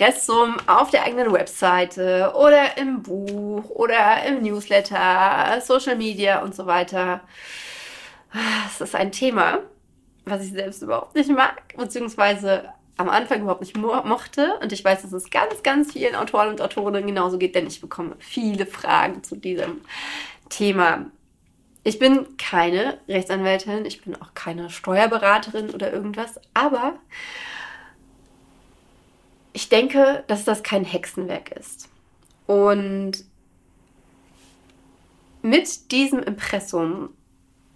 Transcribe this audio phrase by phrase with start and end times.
[0.00, 6.64] Impressum auf der eigenen Webseite oder im Buch oder im Newsletter, Social Media und so
[6.64, 7.20] weiter.
[8.66, 9.58] Es ist ein Thema,
[10.24, 14.54] was ich selbst überhaupt nicht mag, beziehungsweise am Anfang überhaupt nicht mo mochte.
[14.62, 17.82] Und ich weiß, dass es ganz, ganz vielen Autoren und Autorinnen genauso geht, denn ich
[17.82, 19.82] bekomme viele Fragen zu diesem
[20.48, 21.10] Thema.
[21.84, 26.94] Ich bin keine Rechtsanwältin, ich bin auch keine Steuerberaterin oder irgendwas, aber
[29.60, 31.90] ich denke, dass das kein Hexenwerk ist.
[32.46, 33.24] Und
[35.42, 37.10] mit diesem Impressum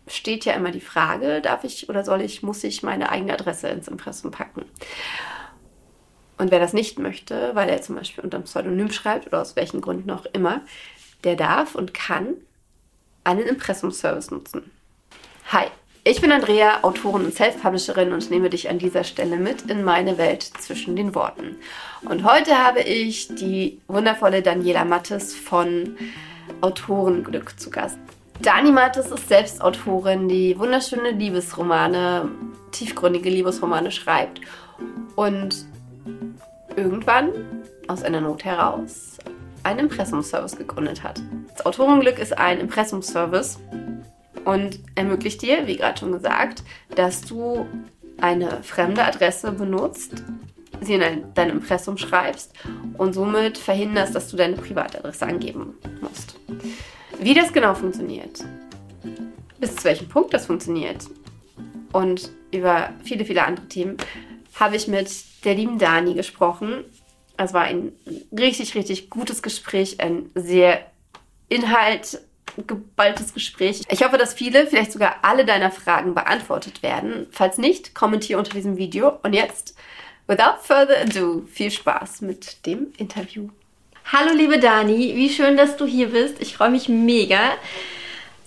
[0.06, 3.68] steht ja immer die Frage, darf ich oder soll ich, muss ich meine eigene Adresse
[3.68, 4.64] ins Impressum packen?
[6.38, 9.54] Und wer das nicht möchte, weil er zum Beispiel unter einem Pseudonym schreibt oder aus
[9.54, 10.62] welchen Gründen auch immer,
[11.22, 12.34] der darf und kann
[13.24, 14.70] einen Impressumservice nutzen.
[15.52, 15.66] Hi,
[16.06, 20.18] ich bin Andrea, Autorin und Self-Publisherin und nehme dich an dieser Stelle mit in meine
[20.18, 21.56] Welt zwischen den Worten.
[22.02, 25.96] Und heute habe ich die wundervolle Daniela Mattes von
[26.60, 27.98] Autorenglück zu Gast.
[28.42, 32.28] Dani Mattes ist selbst Autorin, die wunderschöne Liebesromane,
[32.72, 34.42] tiefgründige Liebesromane schreibt
[35.16, 35.64] und
[36.76, 37.30] irgendwann
[37.88, 39.16] aus einer Not heraus
[39.62, 41.22] einen Impressumservice gegründet hat.
[41.56, 43.58] Das Autorenglück ist ein Impressumservice
[44.44, 46.62] und ermöglicht dir, wie gerade schon gesagt,
[46.94, 47.66] dass du
[48.20, 50.22] eine fremde Adresse benutzt,
[50.80, 52.52] sie in dein Impressum schreibst
[52.98, 56.36] und somit verhinderst, dass du deine Privatadresse angeben musst.
[57.20, 58.44] Wie das genau funktioniert,
[59.58, 61.08] bis zu welchem Punkt das funktioniert
[61.92, 63.96] und über viele, viele andere Themen
[64.54, 65.10] habe ich mit
[65.44, 66.84] der lieben Dani gesprochen.
[67.36, 67.92] Es war ein
[68.32, 70.86] richtig, richtig gutes Gespräch, ein sehr
[72.56, 73.82] inhaltgeballtes Gespräch.
[73.88, 77.26] Ich hoffe, dass viele, vielleicht sogar alle deiner Fragen beantwortet werden.
[77.30, 79.18] Falls nicht, kommentiere unter diesem Video.
[79.22, 79.76] Und jetzt,
[80.26, 83.48] without further ado, viel Spaß mit dem Interview.
[84.12, 86.40] Hallo liebe Dani, wie schön, dass du hier bist.
[86.40, 87.52] Ich freue mich mega,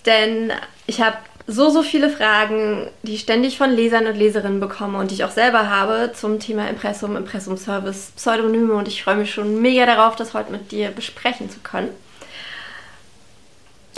[0.06, 0.52] denn
[0.86, 1.16] ich habe
[1.50, 5.24] so, so viele Fragen, die ich ständig von Lesern und Leserinnen bekomme und die ich
[5.24, 10.14] auch selber habe zum Thema Impressum, Impressumservice, Pseudonyme und ich freue mich schon mega darauf,
[10.14, 11.88] das heute mit dir besprechen zu können.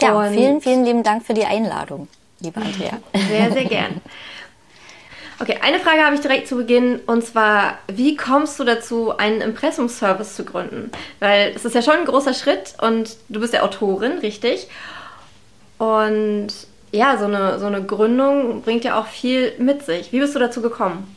[0.01, 2.07] Ja, und vielen, vielen lieben Dank für die Einladung,
[2.39, 2.97] liebe Andrea.
[3.29, 4.01] Sehr, sehr gern.
[5.39, 9.41] Okay, eine Frage habe ich direkt zu Beginn und zwar, wie kommst du dazu, einen
[9.41, 10.91] Impressumservice zu gründen?
[11.19, 14.67] Weil es ist ja schon ein großer Schritt und du bist ja Autorin, richtig?
[15.79, 16.49] Und
[16.91, 20.11] ja, so eine, so eine Gründung bringt ja auch viel mit sich.
[20.11, 21.15] Wie bist du dazu gekommen?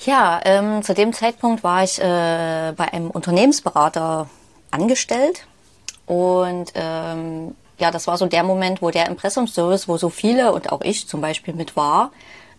[0.00, 4.28] Ja, ähm, zu dem Zeitpunkt war ich äh, bei einem Unternehmensberater
[4.70, 5.46] angestellt
[6.08, 10.72] und ähm, ja, das war so der Moment, wo der Impressumservice, wo so viele und
[10.72, 12.10] auch ich zum Beispiel mit war,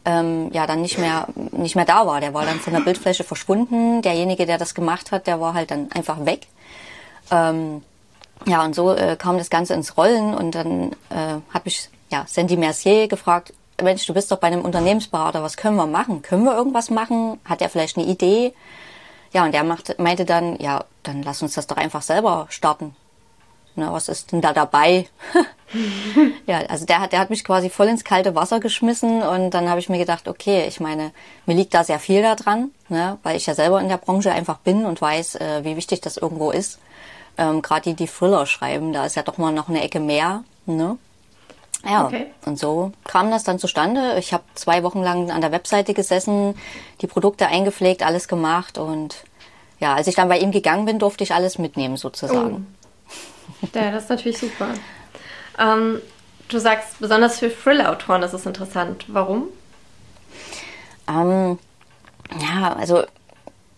[0.06, 2.22] ähm, ja, dann nicht mehr, nicht mehr da war.
[2.22, 4.02] Der war dann von der Bildfläche verschwunden.
[4.02, 6.48] Derjenige, der das gemacht hat, der war halt dann einfach weg.
[7.32, 7.84] Ähm,
[8.46, 12.24] ja, und so äh, kam das Ganze ins Rollen und dann äh, hat mich ja,
[12.28, 16.22] Sandy Mercier gefragt, Mensch, du bist doch bei einem Unternehmensberater, was können wir machen?
[16.22, 17.40] Können wir irgendwas machen?
[17.46, 18.54] Hat er vielleicht eine Idee?
[19.31, 22.96] Ja, und der machte, meinte dann, ja, dann lass uns das doch einfach selber starten.
[23.79, 25.07] Na, was ist denn da dabei?
[26.45, 29.69] ja, also der hat, der hat mich quasi voll ins kalte Wasser geschmissen und dann
[29.69, 31.12] habe ich mir gedacht, okay, ich meine,
[31.45, 34.57] mir liegt da sehr viel daran, ne, weil ich ja selber in der Branche einfach
[34.57, 36.79] bin und weiß, äh, wie wichtig das irgendwo ist.
[37.38, 40.44] Ähm, Gerade die, die Thriller schreiben, da ist ja doch mal noch eine Ecke mehr.
[40.66, 40.97] Ne?
[41.85, 42.28] Ja, okay.
[42.45, 44.18] und so kam das dann zustande.
[44.19, 46.56] Ich habe zwei Wochen lang an der Webseite gesessen,
[47.00, 49.23] die Produkte eingepflegt, alles gemacht und
[49.79, 52.68] ja, als ich dann bei ihm gegangen bin, durfte ich alles mitnehmen sozusagen.
[53.74, 54.70] Ja, das ist natürlich super.
[55.58, 56.02] Ähm,
[56.48, 59.06] du sagst, besonders für Thriller-Autoren ist es interessant.
[59.08, 59.50] Warum?
[61.08, 61.60] Ähm,
[62.40, 63.04] ja, also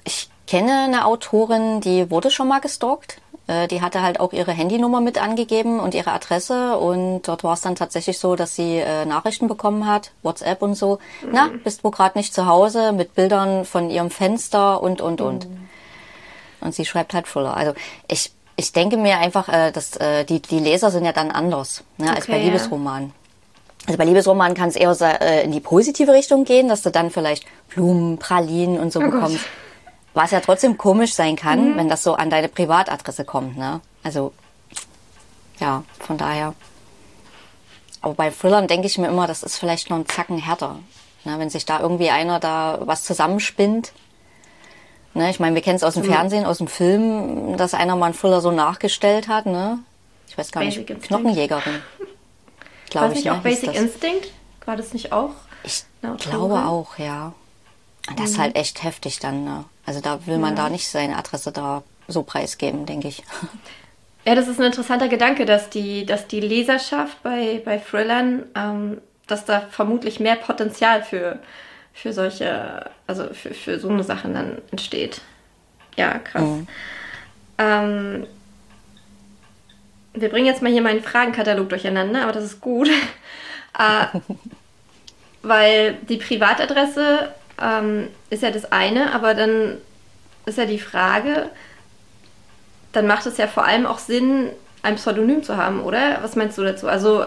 [0.04, 3.22] ich kenne eine Autorin, die wurde schon mal gestalkt.
[3.48, 7.53] Äh, die hatte halt auch ihre Handynummer mit angegeben und ihre Adresse und dort war
[7.53, 11.00] es dann tatsächlich so, dass sie äh, Nachrichten bekommen hat, WhatsApp und so.
[11.22, 11.30] Mhm.
[11.32, 15.50] Na, bist wohl gerade nicht zu Hause mit Bildern von ihrem Fenster und und und.
[15.50, 15.70] Mhm.
[16.62, 17.58] Und sie schreibt halt Thriller.
[17.58, 17.74] Also
[18.08, 21.84] ich ich denke mir einfach, äh, dass äh, die, die Leser sind ja dann anders
[21.98, 23.14] ne, okay, als bei Liebesromanen.
[23.88, 27.09] Also bei Liebesromanen kann es eher äh, in die positive Richtung gehen, dass du dann
[27.09, 29.38] vielleicht Blumen, Pralinen und so oh bekommst.
[29.38, 29.52] Gott.
[30.14, 31.78] Was ja trotzdem komisch sein kann, mhm.
[31.78, 33.58] wenn das so an deine Privatadresse kommt.
[33.58, 33.82] Ne?
[34.03, 34.34] Also
[35.59, 36.53] ja, von daher.
[38.02, 40.80] Aber bei Thrillern denke ich mir immer, das ist vielleicht noch ein Zacken härter.
[41.24, 41.40] Ne?
[41.40, 43.94] Wenn sich da irgendwie einer da was zusammenspinnt
[45.13, 46.11] Ne, ich meine, wir kennen es aus dem mhm.
[46.11, 49.46] Fernsehen, aus dem Film, dass einer mal einen Fuller so nachgestellt hat.
[49.46, 49.79] Ne?
[50.28, 51.08] Ich weiß gar Basic nicht, Instinct.
[51.08, 51.81] Knochenjägerin.
[52.90, 53.16] Glaube ich.
[53.16, 53.34] Nicht ne?
[53.34, 54.31] auch Basic Instinct?
[54.66, 55.31] War das nicht auch?
[55.63, 55.84] Ich
[56.19, 57.34] glaube auch, ja.
[58.17, 59.43] Das ist halt echt heftig dann.
[59.43, 59.66] Ne?
[59.85, 63.23] Also da will man da nicht seine Adresse da so preisgeben, denke ich.
[64.23, 69.02] Ja, das ist ein interessanter Gedanke, dass die, dass die Leserschaft bei, bei Thrillern, ähm,
[69.25, 71.40] dass da vermutlich mehr Potenzial für,
[71.93, 75.22] für solche, also für, für so eine Sachen dann entsteht.
[75.97, 76.41] Ja, krass.
[76.41, 76.67] Mhm.
[77.58, 78.28] Ähm,
[80.14, 82.90] wir bringen jetzt mal hier meinen Fragenkatalog durcheinander, aber das ist gut.
[83.78, 84.20] äh,
[85.43, 89.78] weil die Privatadresse ähm, ist ja das eine, aber dann
[90.46, 91.49] ist ja die Frage,
[92.91, 94.49] dann macht es ja vor allem auch Sinn,
[94.84, 96.20] ein Pseudonym zu haben, oder?
[96.22, 96.88] Was meinst du dazu?
[96.88, 97.26] Also,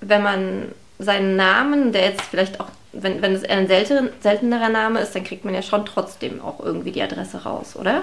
[0.00, 5.00] wenn man seinen Namen, der jetzt vielleicht auch, wenn, wenn es ein selten, seltenerer Name
[5.00, 8.02] ist, dann kriegt man ja schon trotzdem auch irgendwie die Adresse raus, oder?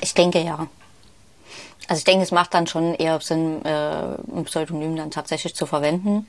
[0.00, 0.66] Ich denke ja.
[1.88, 5.66] Also ich denke, es macht dann schon eher Sinn, äh, ein Pseudonym dann tatsächlich zu
[5.66, 6.26] verwenden.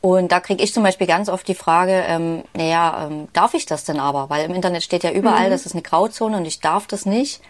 [0.00, 3.66] Und da kriege ich zum Beispiel ganz oft die Frage, ähm, naja, ähm, darf ich
[3.66, 4.30] das denn aber?
[4.30, 5.50] Weil im Internet steht ja überall, mhm.
[5.50, 7.40] das ist eine Grauzone und ich darf das nicht.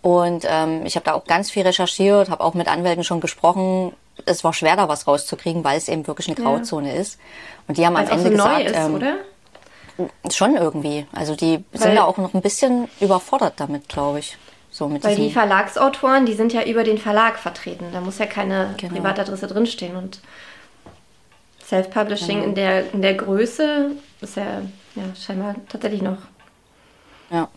[0.00, 3.92] Und ähm, ich habe da auch ganz viel recherchiert, habe auch mit Anwälten schon gesprochen.
[4.26, 7.00] Es war schwer, da was rauszukriegen, weil es eben wirklich eine Grauzone ja.
[7.00, 7.18] ist.
[7.66, 9.16] Und die haben Weil's am Ende so gesagt, ist, ähm, oder?
[10.30, 11.06] schon irgendwie.
[11.12, 14.36] Also die weil sind da auch noch ein bisschen überfordert damit, glaube ich.
[14.70, 17.86] So weil die Verlagsautoren, die sind ja über den Verlag vertreten.
[17.92, 18.94] Da muss ja keine genau.
[18.94, 20.20] Privatadresse drinstehen und
[21.64, 22.44] Self-Publishing genau.
[22.44, 24.62] in, der, in der Größe ist ja,
[24.94, 26.18] ja scheinbar tatsächlich noch.
[27.30, 27.48] Ja.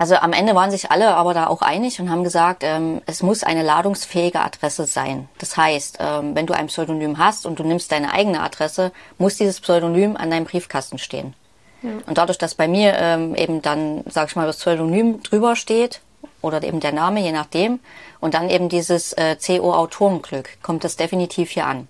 [0.00, 3.22] Also am Ende waren sich alle aber da auch einig und haben gesagt, ähm, es
[3.22, 5.28] muss eine ladungsfähige Adresse sein.
[5.36, 9.36] Das heißt, ähm, wenn du ein Pseudonym hast und du nimmst deine eigene Adresse, muss
[9.36, 11.34] dieses Pseudonym an deinem Briefkasten stehen.
[11.82, 11.90] Ja.
[12.06, 16.00] Und dadurch, dass bei mir ähm, eben dann, sag ich mal, das Pseudonym drüber steht
[16.40, 17.78] oder eben der Name, je nachdem,
[18.20, 21.88] und dann eben dieses äh, CO-Autorenglück, kommt das definitiv hier an.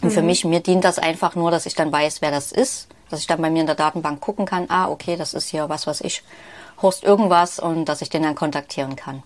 [0.00, 0.14] Und mhm.
[0.14, 3.20] für mich, mir dient das einfach nur, dass ich dann weiß, wer das ist, dass
[3.20, 5.86] ich dann bei mir in der Datenbank gucken kann, ah, okay, das ist hier was,
[5.86, 6.22] was ich,
[6.82, 9.22] Horst irgendwas und dass ich den dann kontaktieren kann.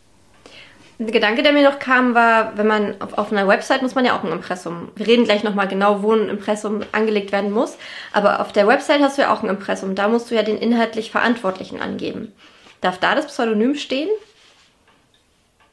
[1.00, 4.04] Der Gedanke, der mir noch kam, war, wenn man auf, auf einer Website muss man
[4.04, 4.90] ja auch ein Impressum.
[4.96, 7.78] Wir reden gleich nochmal genau, wo ein Impressum angelegt werden muss.
[8.12, 9.94] Aber auf der Website hast du ja auch ein Impressum.
[9.94, 12.34] Da musst du ja den inhaltlich Verantwortlichen angeben.
[12.82, 14.10] Darf da das Pseudonym stehen?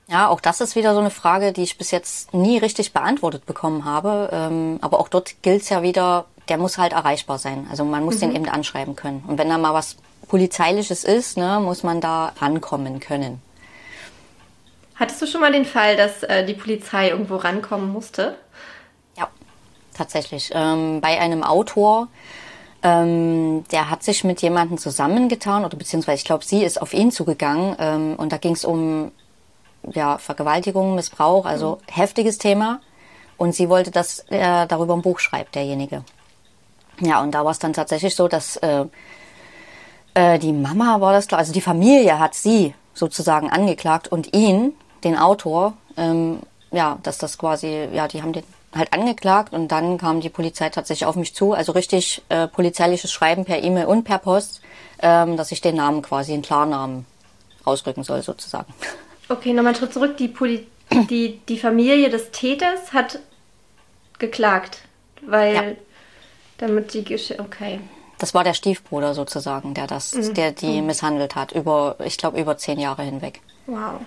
[0.07, 3.45] Ja, auch das ist wieder so eine Frage, die ich bis jetzt nie richtig beantwortet
[3.45, 4.30] bekommen habe.
[4.31, 7.68] Ähm, aber auch dort gilt es ja wieder, der muss halt erreichbar sein.
[7.69, 8.19] Also man muss mhm.
[8.21, 9.25] den eben anschreiben können.
[9.27, 9.97] Und wenn da mal was
[10.27, 13.41] Polizeiliches ist, ne, muss man da rankommen können.
[14.95, 18.35] Hattest du schon mal den Fall, dass äh, die Polizei irgendwo rankommen musste?
[19.15, 19.27] Ja,
[19.94, 20.51] tatsächlich.
[20.53, 22.07] Ähm, bei einem Autor,
[22.81, 27.12] ähm, der hat sich mit jemandem zusammengetan, oder beziehungsweise ich glaube, sie ist auf ihn
[27.12, 29.12] zugegangen ähm, und da ging es um
[29.83, 31.94] ja, Vergewaltigung, Missbrauch, also mhm.
[31.94, 32.81] heftiges Thema.
[33.38, 36.03] Und sie wollte, dass er darüber ein Buch schreibt, derjenige.
[37.00, 38.85] Ja, und da war es dann tatsächlich so, dass äh,
[40.18, 44.74] äh, die Mama war das, also die Familie hat sie sozusagen angeklagt und ihn,
[45.04, 46.40] den Autor, ähm,
[46.72, 48.44] ja, dass das quasi, ja, die haben den
[48.75, 53.12] halt angeklagt und dann kam die Polizei tatsächlich auf mich zu, also richtig äh, polizeiliches
[53.12, 54.62] Schreiben per E-Mail und per Post,
[55.02, 57.06] ähm, dass ich den Namen quasi, den Klarnamen
[57.66, 58.74] rausrücken soll sozusagen.
[59.30, 60.18] Okay, nochmal einen Schritt zurück.
[60.18, 60.68] Die, Poli
[61.10, 63.19] die, die Familie des Täters hat
[64.18, 64.80] geklagt,
[65.22, 65.64] weil ja.
[66.58, 67.80] damit die Gesch Okay.
[68.19, 70.34] Das war der Stiefbruder sozusagen, der das, mhm.
[70.34, 70.88] der die mhm.
[70.88, 73.42] misshandelt hat, über, ich glaube, über zehn Jahre hinweg.
[73.68, 74.02] Wow.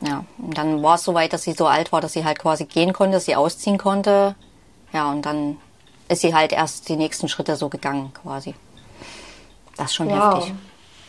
[0.00, 2.38] Ja, und dann war es so weit, dass sie so alt war, dass sie halt
[2.38, 4.34] quasi gehen konnte, dass sie ausziehen konnte.
[4.92, 5.56] Ja, und dann
[6.08, 8.54] ist sie halt erst die nächsten Schritte so gegangen, quasi.
[9.76, 10.36] Das ist schon wow.
[10.36, 10.54] heftig.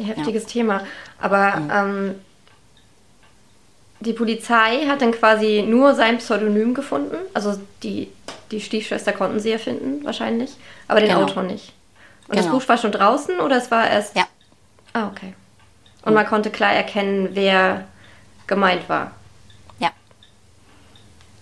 [0.08, 0.50] Heftiges ja.
[0.50, 0.82] Thema.
[1.20, 1.72] Aber mhm.
[1.74, 2.16] ähm,
[4.00, 7.18] die Polizei hat dann quasi nur sein Pseudonym gefunden.
[7.34, 8.10] Also die,
[8.52, 10.52] die Stiefschwester konnten sie ja finden, wahrscheinlich.
[10.88, 11.24] Aber den genau.
[11.24, 11.74] Autor nicht.
[12.30, 12.44] Und genau.
[12.44, 14.16] das Buch war schon draußen oder es war erst.
[14.16, 14.28] Ja.
[14.94, 15.34] Ah, okay.
[16.04, 17.86] Und man konnte klar erkennen, wer
[18.48, 19.12] gemeint war.
[19.80, 19.90] Ja.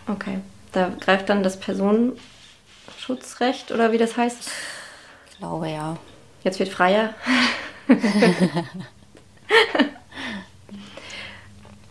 [0.08, 0.40] Okay.
[0.72, 4.50] Da greift dann das Personenschutzrecht oder wie das heißt?
[5.30, 5.98] Ich glaube ja.
[6.44, 7.14] Jetzt wird freier.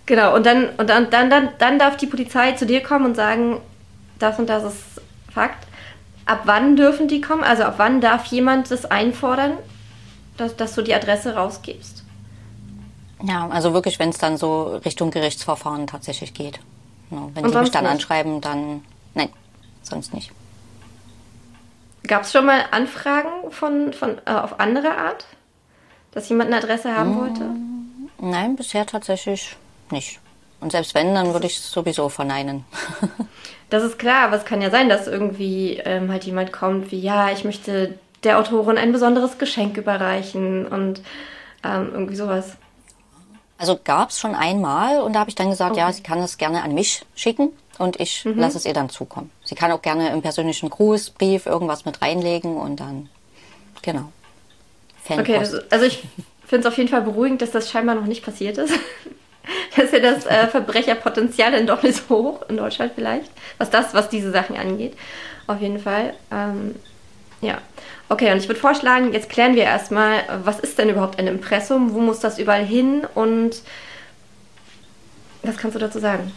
[0.07, 3.17] Genau, und dann, und dann, dann, dann, dann darf die Polizei zu dir kommen und
[3.17, 3.61] sagen,
[4.21, 4.85] das und das ist
[5.33, 5.66] Fakt.
[6.27, 7.45] Ab wann dürfen die kommen?
[7.45, 9.53] Also ab wann darf jemand das einfordern,
[10.37, 12.05] dass, dass du die Adresse rausgibst?
[13.23, 16.61] Ja, also wirklich, wenn es dann so Richtung Gerichtsverfahren tatsächlich geht.
[17.11, 17.93] Wenn und die mich dann nicht?
[17.93, 18.83] anschreiben, dann
[19.15, 19.31] nein,
[19.83, 20.33] sonst nicht.
[22.07, 25.27] Gab es schon mal Anfragen von, von äh, auf andere Art,
[26.13, 27.51] dass jemand eine Adresse haben hm, wollte?
[28.19, 29.57] Nein, bisher tatsächlich
[29.91, 30.21] nicht.
[30.61, 32.65] Und selbst wenn, dann würde ich es sowieso verneinen.
[33.71, 37.01] das ist klar, aber es kann ja sein, dass irgendwie ähm, halt jemand kommt wie,
[37.01, 41.01] ja, ich möchte der Autorin ein besonderes Geschenk überreichen und
[41.63, 42.57] ähm, irgendwie sowas.
[43.59, 45.81] Also gab es schon einmal und da habe ich dann gesagt, okay.
[45.81, 48.39] ja, sie kann es gerne an mich schicken und ich mhm.
[48.39, 49.31] lasse es ihr dann zukommen.
[49.45, 53.09] Sie kann auch gerne im persönlichen Grußbrief irgendwas mit reinlegen und dann,
[53.83, 54.13] genau.
[55.05, 55.55] Fanpost.
[55.55, 56.03] Okay, also ich
[56.47, 58.75] finde es auf jeden Fall beruhigend, dass das scheinbar noch nicht passiert ist.
[59.93, 63.95] dass ja das äh, Verbrecherpotenzial dann doch nicht so hoch in Deutschland vielleicht, was das,
[63.95, 64.97] was diese Sachen angeht.
[65.47, 66.15] Auf jeden Fall.
[66.31, 66.75] Ähm,
[67.41, 67.59] ja.
[68.09, 71.93] Okay, und ich würde vorschlagen, jetzt klären wir erstmal, was ist denn überhaupt ein Impressum?
[71.93, 73.07] Wo muss das überall hin?
[73.15, 73.63] Und
[75.43, 76.33] was kannst du dazu sagen?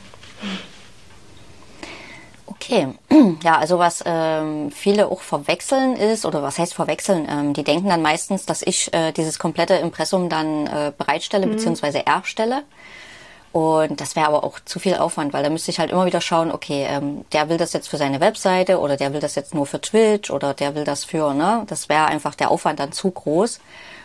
[2.45, 2.87] Okay,
[3.43, 7.27] ja, also was ähm, viele auch verwechseln ist, oder was heißt verwechseln?
[7.29, 11.51] Ähm, die denken dann meistens, dass ich äh, dieses komplette Impressum dann äh, bereitstelle mhm.
[11.51, 12.01] bzw.
[12.05, 12.63] erstelle.
[13.51, 16.21] Und das wäre aber auch zu viel Aufwand, weil da müsste ich halt immer wieder
[16.21, 19.55] schauen, okay, ähm, der will das jetzt für seine Webseite oder der will das jetzt
[19.55, 21.63] nur für Twitch oder der will das für, ne?
[21.67, 23.59] Das wäre einfach der Aufwand dann zu groß.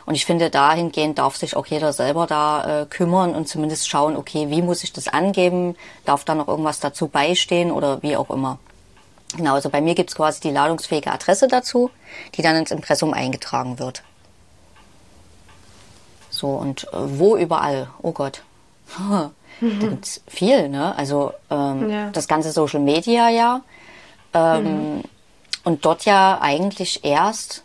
[0.07, 4.17] Und ich finde, dahingehend darf sich auch jeder selber da äh, kümmern und zumindest schauen,
[4.17, 5.77] okay, wie muss ich das angeben?
[6.07, 8.59] Darf da noch irgendwas dazu beistehen oder wie auch immer?
[9.37, 11.91] Genau, also bei mir gibt's quasi die ladungsfähige Adresse dazu,
[12.35, 14.03] die dann ins Impressum eingetragen wird.
[16.31, 17.89] So, und äh, wo überall?
[18.03, 18.43] Oh Gott.
[18.99, 20.97] Da gibt's viel, ne?
[20.97, 22.11] Also ähm, ja.
[22.11, 23.63] das ganze Social Media ja.
[24.33, 25.03] Ähm, mhm.
[25.65, 27.63] Und dort ja eigentlich erst,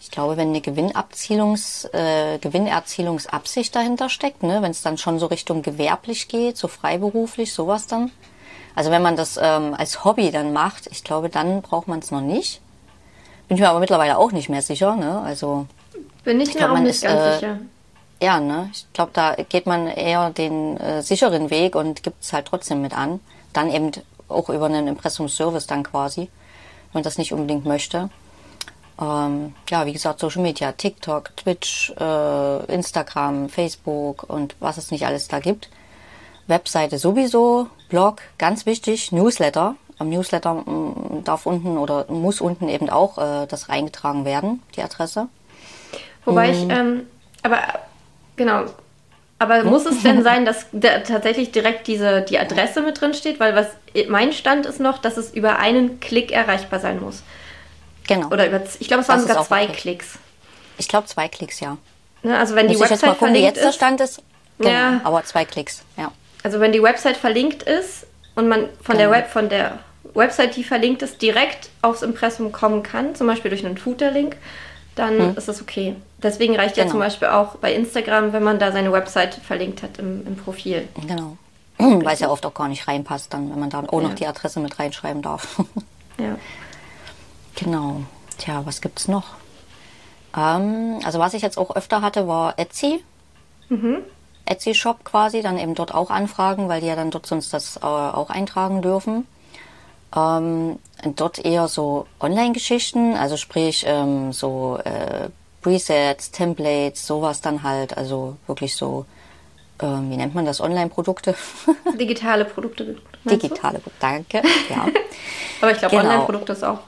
[0.00, 4.62] ich glaube, wenn eine Gewinnabzielungs, äh, Gewinnerzielungsabsicht dahinter steckt, ne?
[4.62, 8.12] wenn es dann schon so Richtung gewerblich geht, so freiberuflich, sowas dann.
[8.76, 12.10] Also wenn man das ähm, als Hobby dann macht, ich glaube, dann braucht man es
[12.10, 12.60] noch nicht.
[13.48, 14.94] Bin ich mir aber mittlerweile auch nicht mehr sicher.
[14.94, 15.20] Ne?
[15.20, 15.66] Also
[16.22, 17.58] bin ich, ich mir glaub, auch nicht ist, ganz äh, sicher.
[18.22, 18.70] Ja, ne?
[18.72, 22.80] Ich glaube, da geht man eher den äh, sicheren Weg und gibt es halt trotzdem
[22.80, 23.20] mit an.
[23.52, 23.90] Dann eben
[24.28, 26.30] auch über einen Impressumservice dann quasi, wenn
[26.94, 28.08] man das nicht unbedingt möchte.
[29.00, 35.04] Ähm, ja, wie gesagt, Social Media, TikTok, Twitch, äh, Instagram, Facebook und was es nicht
[35.06, 35.68] alles da gibt.
[36.46, 39.76] Webseite sowieso, Blog, ganz wichtig, Newsletter.
[39.98, 44.82] Am Newsletter mm, darf unten oder muss unten eben auch äh, das reingetragen werden, die
[44.82, 45.28] Adresse.
[46.24, 46.54] Wobei hm.
[46.54, 47.06] ich, ähm,
[47.42, 47.58] aber
[48.36, 48.64] Genau.
[49.38, 53.40] Aber muss es denn sein, dass da tatsächlich direkt diese, die Adresse mit drin steht?
[53.40, 53.66] Weil was
[54.08, 57.22] mein Stand ist noch, dass es über einen Klick erreichbar sein muss.
[58.06, 58.28] Genau.
[58.28, 59.72] Oder über, ich glaube, es waren sogar zwei okay.
[59.72, 60.18] Klicks.
[60.78, 61.78] Ich glaube, zwei Klicks, ja.
[62.22, 64.22] Ne, also wenn muss die Website jetzt mal gucken, verlinkt jetzt der Stand ist.
[64.58, 65.00] Genau, ja.
[65.04, 66.12] aber zwei Klicks, ja.
[66.42, 68.98] Also wenn die Website verlinkt ist und man von genau.
[68.98, 69.78] der Web, von der
[70.14, 74.36] Website, die verlinkt ist, direkt aufs Impressum kommen kann, zum Beispiel durch einen Footer-Link,
[74.94, 75.36] dann hm.
[75.36, 75.96] ist es okay.
[76.22, 76.86] Deswegen reicht genau.
[76.86, 80.36] ja zum Beispiel auch bei Instagram, wenn man da seine Website verlinkt hat im, im
[80.36, 80.88] Profil.
[81.06, 81.36] Genau.
[81.78, 84.08] Weil es ja oft auch gar nicht reinpasst, dann, wenn man da auch ja.
[84.08, 85.58] noch die Adresse mit reinschreiben darf.
[86.18, 86.36] ja.
[87.56, 88.02] Genau.
[88.38, 89.34] Tja, was gibt's noch?
[90.36, 93.04] Ähm, also was ich jetzt auch öfter hatte, war Etsy.
[93.68, 93.98] Mhm.
[94.46, 97.80] Etsy-Shop quasi, dann eben dort auch anfragen, weil die ja dann dort sonst das äh,
[97.80, 99.26] auch eintragen dürfen.
[100.16, 100.78] Ähm,
[101.16, 105.28] dort eher so Online-Geschichten, also sprich ähm, so äh,
[105.60, 109.06] Presets, Templates, sowas dann halt, also wirklich so,
[109.82, 111.34] ähm, wie nennt man das, Online-Produkte?
[111.98, 112.96] Digitale Produkte.
[113.24, 114.86] Digitale Produkte, danke, ja.
[115.60, 116.08] Aber ich glaube, genau.
[116.08, 116.78] Online-Produkte ist auch.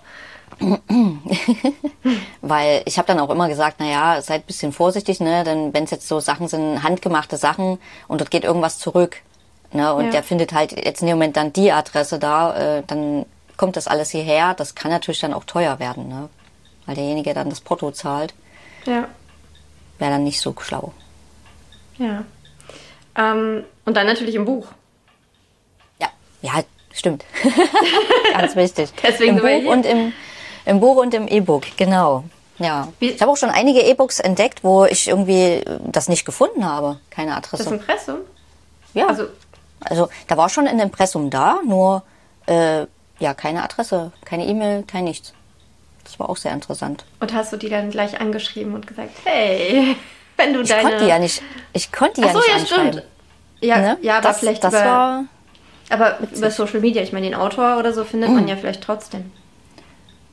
[2.40, 5.44] Weil ich habe dann auch immer gesagt, naja, seid ein bisschen vorsichtig, ne?
[5.44, 7.78] Denn wenn es jetzt so Sachen sind, handgemachte Sachen
[8.08, 9.22] und dort geht irgendwas zurück,
[9.76, 9.94] ne?
[9.94, 10.10] Und ja.
[10.10, 13.86] der findet halt jetzt in dem Moment dann die Adresse da, äh, dann kommt das
[13.86, 14.54] alles hierher.
[14.54, 16.28] Das kann natürlich dann auch teuer werden, ne?
[16.86, 18.34] Weil derjenige dann das Porto zahlt.
[18.84, 19.08] Ja.
[19.98, 20.92] Wäre dann nicht so schlau.
[21.98, 22.24] Ja.
[23.16, 24.68] Ähm, und dann natürlich im Buch.
[26.00, 26.08] Ja,
[26.42, 27.24] ja, stimmt.
[28.32, 28.90] Ganz wichtig.
[29.02, 30.12] Deswegen Im Buch und im,
[30.64, 32.24] im Buch und im E-Book, genau.
[32.58, 32.88] Ja.
[33.00, 36.98] Ich habe auch schon einige E-Books entdeckt, wo ich irgendwie das nicht gefunden habe.
[37.10, 37.64] Keine Adresse.
[37.64, 38.16] Das Impressum?
[38.94, 39.08] Ja.
[39.08, 39.24] Also,
[39.80, 42.02] also da war schon ein Impressum da, nur
[42.46, 42.86] äh,
[43.18, 45.32] ja, keine Adresse, keine E-Mail, kein nichts.
[46.04, 47.04] Das war auch sehr interessant.
[47.20, 49.96] Und hast du die dann gleich angeschrieben und gesagt, hey,
[50.36, 50.82] wenn du ich deine...
[50.82, 51.42] Ich konnte ja nicht,
[51.72, 52.92] ich konnte die ja so, nicht ja, anschreiben.
[52.92, 53.06] Stimmt.
[53.60, 53.98] Ja, ne?
[54.02, 55.24] ja, aber das, vielleicht das über, war
[55.88, 59.32] aber über Social Media, ich meine, den Autor oder so findet man ja vielleicht trotzdem.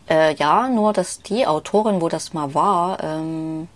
[0.09, 3.67] Äh, ja, nur dass die Autorin, wo das mal war, ähm,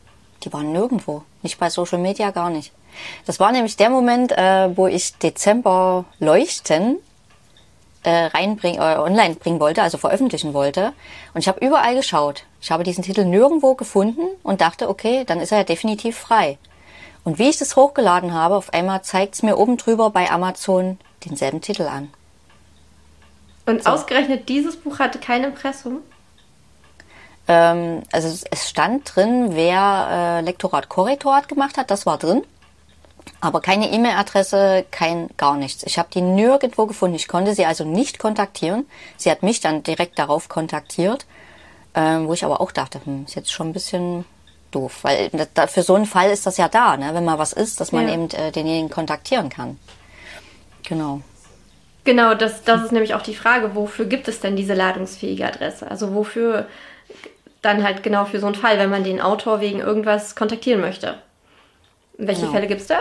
[0.43, 1.23] die war nirgendwo.
[1.41, 2.71] Nicht bei Social Media, gar nicht.
[3.25, 6.97] Das war nämlich der Moment, äh, wo ich Dezember leuchten
[8.03, 10.93] äh, reinbringen, äh, online bringen wollte, also veröffentlichen wollte.
[11.33, 12.43] Und ich habe überall geschaut.
[12.61, 16.57] Ich habe diesen Titel nirgendwo gefunden und dachte, okay, dann ist er ja definitiv frei.
[17.23, 20.97] Und wie ich das hochgeladen habe, auf einmal zeigt es mir oben drüber bei Amazon
[21.25, 22.09] denselben Titel an.
[23.65, 23.89] Und so.
[23.89, 25.99] ausgerechnet dieses Buch hatte kein Impressum?
[27.49, 32.43] Ähm, also es- stand drin, wer äh, Lektorat Korrektorat gemacht hat, das war drin.
[33.41, 35.83] Aber keine E-Mail-Adresse, kein gar nichts.
[35.83, 37.15] Ich habe die nirgendwo gefunden.
[37.15, 38.85] Ich konnte sie also nicht kontaktieren.
[39.17, 41.25] Sie hat mich dann direkt darauf kontaktiert,
[41.95, 44.25] ähm, wo ich aber auch dachte, hm, ist jetzt schon ein bisschen
[44.71, 47.13] doof, weil da, für so einen Fall ist das ja da, ne?
[47.13, 48.13] wenn mal was ist, dass man Ja.
[48.13, 49.79] eben äh, denjenigen kontaktieren kann.
[50.83, 51.21] Genau.
[52.03, 55.89] Genau, das, das ist nämlich auch die Frage, wofür gibt es denn diese ladungsfähige Adresse?
[55.91, 56.67] Also wofür
[57.61, 61.15] dann halt genau für so einen Fall, wenn man den Autor wegen irgendwas kontaktieren möchte.
[62.17, 62.53] Welche Genau.
[62.53, 62.97] Fälle gibt es da?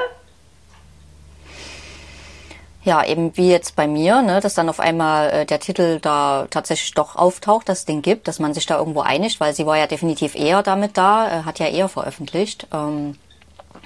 [2.84, 6.46] Ja, eben wie jetzt bei mir, ne, dass dann auf einmal äh, der Titel da
[6.50, 9.66] tatsächlich doch auftaucht, dass es den gibt, dass man sich da irgendwo einigt, weil sie
[9.66, 12.68] war ja definitiv eher damit da, äh, hat ja eher veröffentlicht.
[12.72, 13.16] Ähm,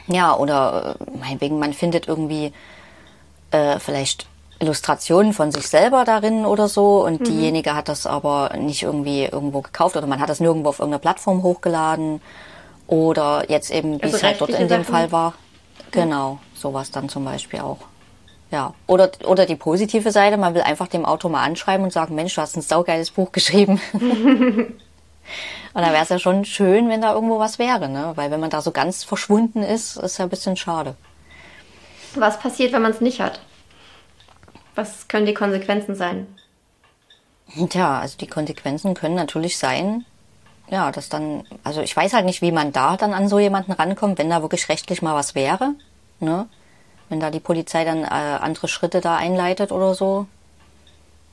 [0.07, 2.53] ja, oder äh, meinetwegen, man findet irgendwie
[3.53, 4.27] äh, vielleicht
[4.59, 9.63] Illustrationen von sich selber darin oder so und diejenige hat das aber nicht irgendwie irgendwo
[9.63, 12.21] gekauft oder man hat das nirgendwo auf irgendeiner Plattform hochgeladen
[12.91, 14.85] oder jetzt eben, wie Also es halt dort in dem Sachen.
[14.85, 15.35] Fall war.
[15.93, 17.79] Genau, sowas dann zum Beispiel auch.
[18.51, 22.17] Ja, oder, oder die positive Seite, man will einfach dem Autor mal anschreiben und sagen,
[22.17, 23.81] Mensch, du hast ein saugeiles Buch geschrieben.
[23.93, 24.81] und
[25.73, 28.13] da wäre es ja schon schön, wenn da irgendwo was wäre, ne?
[28.17, 30.97] Weil wenn man da so ganz verschwunden ist, ist ja ein bisschen schade.
[32.17, 33.41] Was passiert, wenn man es nicht hat?
[34.75, 36.27] Was können die Konsequenzen sein?
[37.69, 40.05] Tja, also die Konsequenzen können natürlich sein,
[40.71, 43.73] ja, dass dann, also ich weiß halt nicht, wie man da dann an so jemanden
[43.73, 45.75] rankommt, wenn da wirklich rechtlich mal was wäre,
[46.21, 46.49] ne?
[47.09, 50.27] Wenn da die Polizei dann äh, andere Schritte da einleitet oder so.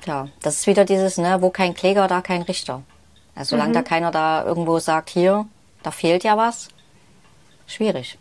[0.06, 2.82] Ja, das ist wieder dieses, ne, wo kein Kläger, da kein Richter.
[3.36, 5.46] Also solange da keiner da irgendwo sagt, hier,
[5.84, 6.70] da fehlt ja was,
[7.67, 8.17] schwierig.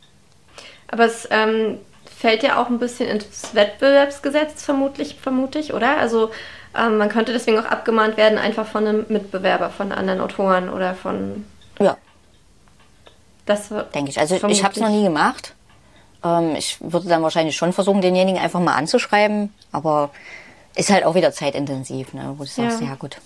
[0.88, 5.96] Aber es ähm, fällt ja auch ein bisschen ins Wettbewerbsgesetz, vermutlich, vermute ich, oder?
[5.96, 6.30] Also
[6.78, 10.94] ähm, man könnte deswegen auch abgemahnt werden, einfach von einem Mitbewerber, von anderen Autoren oder
[10.94, 11.44] von
[11.80, 11.96] Ja,
[13.46, 14.18] das denke ich.
[14.18, 15.54] Also ich habe es noch nie gemacht.
[16.24, 20.10] Ähm, ich würde dann wahrscheinlich schon versuchen, denjenigen einfach mal anzuschreiben, aber
[20.74, 22.34] ist halt auch wieder zeitintensiv, ne?
[22.36, 22.88] wo du sagst, Ja.
[22.88, 23.16] ja, gut.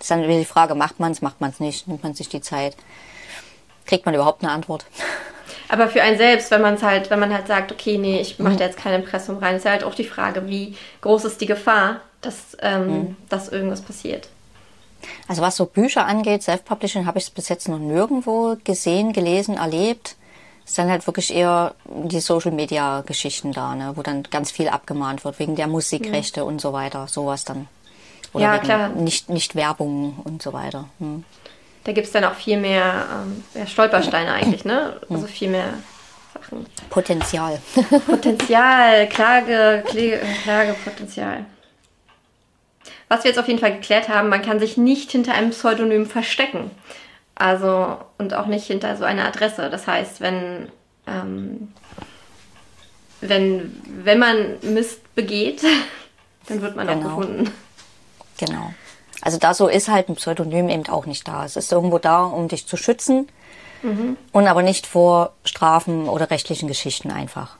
[0.00, 2.28] ist dann wieder die Frage, macht man es, macht man es nicht, nimmt man sich
[2.28, 2.76] die Zeit,
[3.86, 4.84] kriegt man überhaupt eine Antwort?
[5.68, 8.38] Aber für einen selbst, wenn man es halt, wenn man halt sagt, okay, nee, ich
[8.38, 11.40] mache da jetzt kein Impressum rein, ist ja halt auch die Frage, wie groß ist
[11.40, 14.28] die Gefahr, dass, ähm, dass irgendwas passiert.
[15.28, 19.56] Also was so Bücher angeht, Self-Publishing, habe ich es bis jetzt noch nirgendwo gesehen, gelesen,
[19.56, 20.16] erlebt.
[20.64, 23.92] Es sind halt wirklich eher die Social-Media-Geschichten da, ne?
[23.94, 27.68] wo dann ganz viel abgemahnt wird, wegen der Musikrechte und so weiter, sowas dann.
[28.32, 28.88] Oder Ja, klar.
[28.88, 30.86] Nicht, nicht Werbung und so weiter.
[30.98, 31.24] Hm.
[31.84, 33.06] Da gibt es dann auch viel mehr
[33.54, 35.00] ähm, Stolpersteine eigentlich, ne?
[35.08, 35.74] Also viel mehr
[36.34, 36.66] Sachen.
[36.90, 37.60] Potenzial.
[38.06, 41.46] Potenzial, Klage, Klage, Klagepotenzial.
[43.08, 46.06] Was wir jetzt auf jeden Fall geklärt haben, man kann sich nicht hinter einem Pseudonym
[46.06, 46.70] verstecken.
[47.34, 49.68] Also, und auch nicht hinter so einer Adresse.
[49.70, 50.68] Das heißt, wenn,
[51.06, 51.72] ähm,
[53.20, 55.62] wenn, wenn man Mist begeht,
[56.48, 57.08] dann wird man auch Genau.
[57.16, 57.50] gefunden.
[58.38, 58.74] Genau.
[59.22, 61.44] Also da so ist halt ein Pseudonym eben auch nicht da.
[61.44, 63.28] Es ist irgendwo da, um dich zu schützen
[64.32, 67.56] und aber nicht vor Strafen oder rechtlichen Geschichten einfach.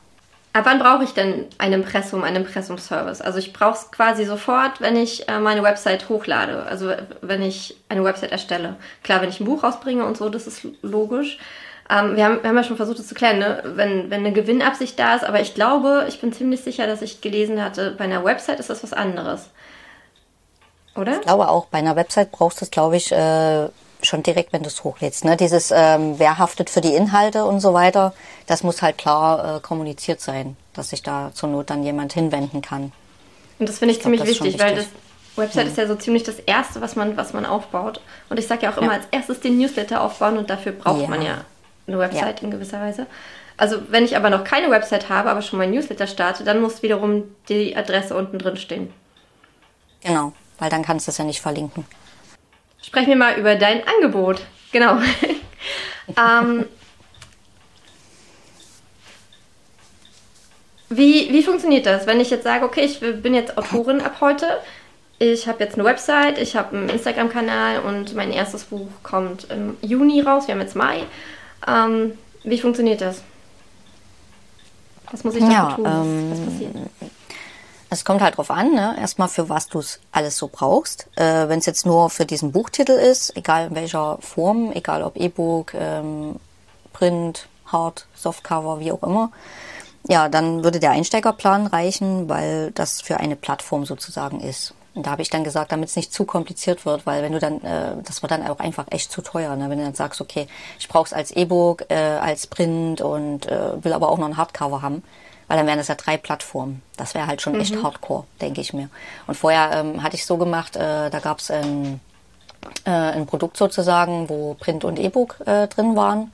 [0.57, 3.21] Ab wann brauche ich denn ein Impressum, einen Impressumservice?
[3.21, 6.63] Also ich brauche es quasi sofort, wenn ich äh, meine Website hochlade.
[6.63, 8.77] Also wenn ich eine Website erstelle.
[9.03, 11.39] Klar, wenn ich ein Buch rausbringe und so, das ist logisch.
[11.91, 13.65] Ähm, wir, haben, wir haben ja schon versucht, das zu klären, ne?
[13.67, 15.27] wenn, wenn eine Gewinnabsicht da ist.
[15.27, 18.71] Aber ich glaube, ich bin ziemlich sicher, dass ich gelesen hatte, bei einer Website ist
[18.71, 19.51] das was anderes.
[20.95, 21.17] Oder?
[21.17, 23.69] Ich glaube auch, bei einer Website brauchst du es, glaube ich, äh,
[24.03, 25.25] schon direkt, wenn du es hochlädst.
[25.25, 25.37] Ne?
[25.37, 28.13] Dieses, ähm, wer haftet für die Inhalte und so weiter,
[28.47, 32.63] das muss halt klar äh, kommuniziert sein, dass sich da zur Not dann jemand hinwenden
[32.63, 32.93] kann.
[33.59, 35.01] Und das finde ich, Ich glaub, ziemlich ist schon wichtig, weil das wichtig.
[35.37, 38.01] Website ist ja so ziemlich das Erste, was man, was man aufbaut.
[38.31, 38.99] Und ich sage ja auch immer, Ja.
[38.99, 41.09] als erstes den Newsletter aufbauen und dafür braucht Ja.
[41.09, 41.45] man ja
[41.87, 43.07] eine Website in gewisser Weise.
[43.59, 46.83] Also wenn ich aber noch keine Website habe, aber schon mein Newsletter starte, dann muss
[46.83, 48.93] wiederum die Adresse unten drin stehen.
[50.03, 51.85] Genau, weil dann kannst du es ja nicht verlinken.
[52.87, 54.43] Sprechen wir mal über dein Angebot.
[54.71, 54.99] Genau.
[56.17, 56.67] ähm,
[60.89, 64.47] wie, wie funktioniert das, wenn ich jetzt sage, okay, ich bin jetzt Autorin ab heute,
[65.19, 69.77] ich habe jetzt eine Website, ich habe einen Instagram-Kanal und mein erstes Buch kommt im
[69.83, 71.03] Juni raus, wir haben jetzt Mai.
[71.67, 73.23] Ähm, wie funktioniert das?
[75.11, 75.87] Was muss ich dafür Ja, tun?
[75.87, 76.73] ähm, Was passiert?
[77.89, 78.97] Es kommt halt drauf an, ne?
[78.99, 81.09] erstmal für was du es alles so brauchst.
[81.17, 85.17] Äh, Wenn es jetzt nur für diesen Buchtitel ist, egal in welcher Form, egal ob
[85.17, 86.37] E-Book, ähm,
[86.93, 89.31] Print, Hard, Softcover, wie auch immer,
[90.09, 94.75] ja, dann würde der Einsteigerplan reichen, weil das für eine Plattform sozusagen ist.
[94.95, 97.39] Und da habe ich dann gesagt, damit es nicht zu kompliziert wird, weil wenn du
[97.39, 99.69] dann, äh, das wird dann auch einfach echt zu teuer, ne?
[99.69, 103.85] wenn du dann sagst, okay, ich brauche es als E-Book, äh, als Print und äh,
[103.85, 105.03] will aber auch noch ein Hardcover haben,
[105.49, 106.83] weil dann wären das ja drei Plattformen.
[106.97, 107.61] Das wäre halt schon mhm.
[107.61, 108.89] echt Hardcore, denke ich mir.
[109.27, 112.01] Und vorher ähm, hatte ich so gemacht, äh, da gab es ein,
[112.85, 116.33] äh, ein Produkt sozusagen, wo Print und E-Book äh, drin waren,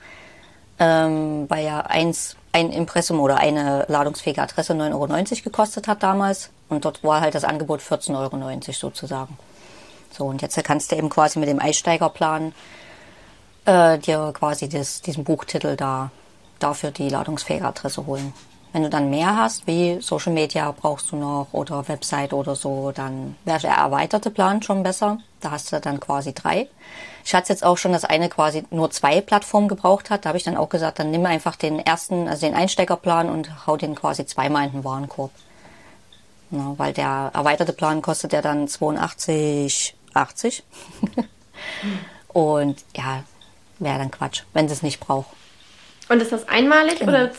[0.79, 6.51] ähm, weil ja eins ein Impressum oder eine ladungsfähige Adresse 9,90 Euro gekostet hat damals.
[6.69, 9.39] Und dort war halt das Angebot 14,90 Euro sozusagen.
[10.11, 12.55] So, und jetzt kannst du eben quasi mit dem Einsteigerplan
[13.65, 16.11] äh, dir quasi das, diesen Buchtitel da
[16.59, 18.33] dafür die ladungsfähige Adresse holen.
[18.73, 22.91] Wenn du dann mehr hast, wie Social Media brauchst du noch oder Website oder so,
[22.91, 25.19] dann wäre der erweiterte Plan schon besser.
[25.41, 26.69] Da hast du dann quasi drei.
[27.25, 30.25] Ich hatte jetzt auch schon, dass eine quasi nur zwei Plattformen gebraucht hat.
[30.25, 33.67] Da habe ich dann auch gesagt, dann nimm einfach den ersten, also den Einsteckerplan und
[33.67, 35.33] hau den quasi zweimal in den Warenkorb.
[36.51, 40.63] Ja, weil der erweiterte Plan kostet ja dann 82,80.
[42.29, 43.23] und ja,
[43.79, 45.29] wäre dann Quatsch, wenn sie es nicht braucht.
[46.09, 47.13] Und ist das einmalig genau.
[47.13, 47.31] oder?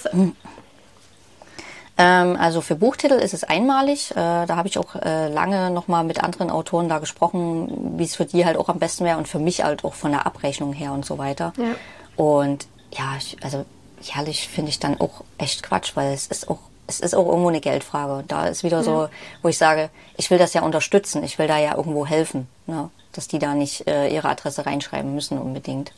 [1.98, 2.06] Hm.
[2.06, 4.12] Ähm, also für Buchtitel ist es einmalig.
[4.12, 8.16] Äh, da habe ich auch äh, lange nochmal mit anderen Autoren da gesprochen, wie es
[8.16, 10.74] für die halt auch am besten wäre und für mich halt auch von der Abrechnung
[10.74, 11.54] her und so weiter.
[11.58, 11.76] Ja.
[12.16, 13.66] Und ja, ich, also
[14.02, 17.50] jährlich finde ich dann auch echt Quatsch, weil es ist auch es ist auch irgendwo
[17.50, 18.26] eine Geldfrage.
[18.28, 18.84] Da ist wieder ja.
[18.84, 19.10] so,
[19.42, 22.90] wo ich sage, ich will das ja unterstützen, ich will da ja irgendwo helfen, ne?
[23.14, 25.94] dass die da nicht äh, ihre Adresse reinschreiben müssen unbedingt.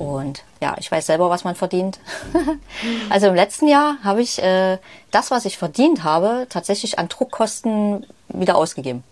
[0.00, 2.00] Und ja, ich weiß selber, was man verdient.
[3.10, 4.78] also im letzten Jahr habe ich äh,
[5.10, 9.04] das, was ich verdient habe, tatsächlich an Druckkosten wieder ausgegeben.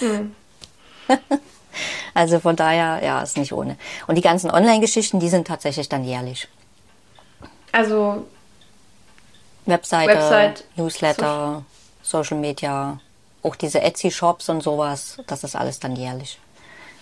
[0.00, 0.36] Mhm.
[2.14, 3.76] also von daher, ja, ist nicht ohne.
[4.06, 6.46] Und die ganzen Online-Geschichten, die sind tatsächlich dann jährlich.
[7.72, 8.24] Also
[9.66, 11.64] Webseite, Website, Newsletter,
[12.02, 12.22] Social.
[12.22, 13.00] Social Media,
[13.42, 16.38] auch diese Etsy-Shops und sowas, das ist alles dann jährlich.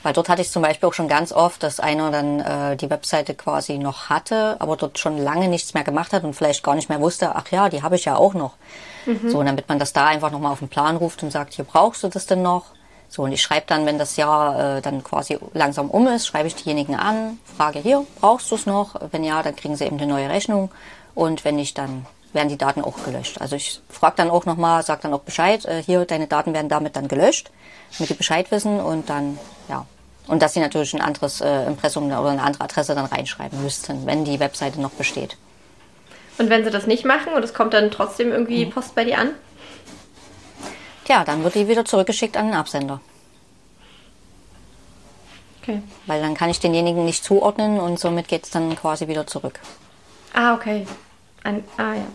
[0.06, 2.88] Weil dort hatte ich zum Beispiel auch schon ganz oft, dass einer dann äh, die
[2.90, 6.76] Webseite quasi noch hatte, aber dort schon lange nichts mehr gemacht hat und vielleicht gar
[6.76, 8.54] nicht mehr wusste, ach ja, die habe ich ja auch noch.
[9.04, 9.28] Mhm.
[9.28, 12.04] So, damit man das da einfach nochmal auf den Plan ruft und sagt, hier brauchst
[12.04, 12.66] du das denn noch?
[13.08, 16.46] So, und ich schreibe dann, wenn das Jahr äh, dann quasi langsam um ist, schreibe
[16.46, 18.94] ich diejenigen an, frage hier, brauchst du es noch?
[19.10, 20.70] Wenn ja, dann kriegen sie eben eine neue Rechnung.
[21.16, 23.40] Und wenn nicht, dann werden die Daten auch gelöscht.
[23.40, 26.68] Also ich frage dann auch nochmal, sage dann auch Bescheid, äh, hier, deine Daten werden
[26.68, 27.50] damit dann gelöscht,
[27.98, 29.36] damit die Bescheid wissen und dann,
[29.68, 29.84] ja,
[30.26, 34.06] und dass sie natürlich ein anderes äh, Impressum oder eine andere Adresse dann reinschreiben müssten,
[34.06, 35.36] wenn die Webseite noch besteht.
[36.38, 38.70] Und wenn sie das nicht machen und es kommt dann trotzdem irgendwie mhm.
[38.70, 39.30] Post bei dir an?
[41.04, 43.00] Tja, dann wird die wieder zurückgeschickt an den Absender.
[45.62, 45.82] Okay.
[46.06, 49.60] Weil dann kann ich denjenigen nicht zuordnen und somit geht es dann quasi wieder zurück.
[50.32, 50.86] Ah, okay.
[51.42, 52.06] Ein, ah, ja.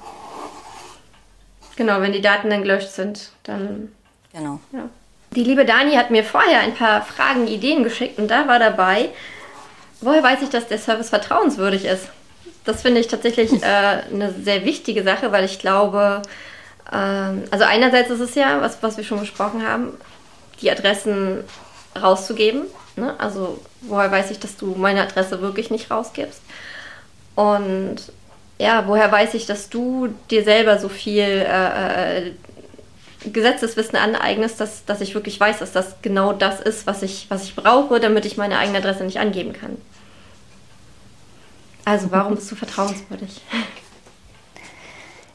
[1.76, 3.92] Genau, wenn die Daten dann gelöscht sind, dann.
[4.34, 4.60] Genau.
[4.72, 4.90] Ja.
[5.34, 9.10] Die liebe Dani hat mir vorher ein paar Fragen, Ideen geschickt und da war dabei,
[10.02, 12.10] woher weiß ich, dass der Service vertrauenswürdig ist?
[12.66, 16.22] Das finde ich tatsächlich äh, eine sehr wichtige Sache, weil ich glaube,
[16.92, 19.98] ähm, also einerseits ist es ja, was, was wir schon besprochen haben,
[20.62, 21.46] die Adressen
[22.00, 22.64] rauszugeben.
[22.98, 23.16] Ne?
[23.18, 26.42] Also woher weiß ich, dass du meine Adresse wirklich nicht rausgibst?
[27.36, 27.96] Und
[28.60, 32.32] ja, woher weiß ich, dass du dir selber so viel äh, äh
[33.26, 37.44] Gesetzeswissen aneignest, dass, dass ich wirklich weiß, dass das genau das ist, was ich, was
[37.44, 39.78] ich brauche, damit ich meine eigene Adresse nicht angeben kann.
[41.86, 43.42] Also warum bist du vertrauenswürdig?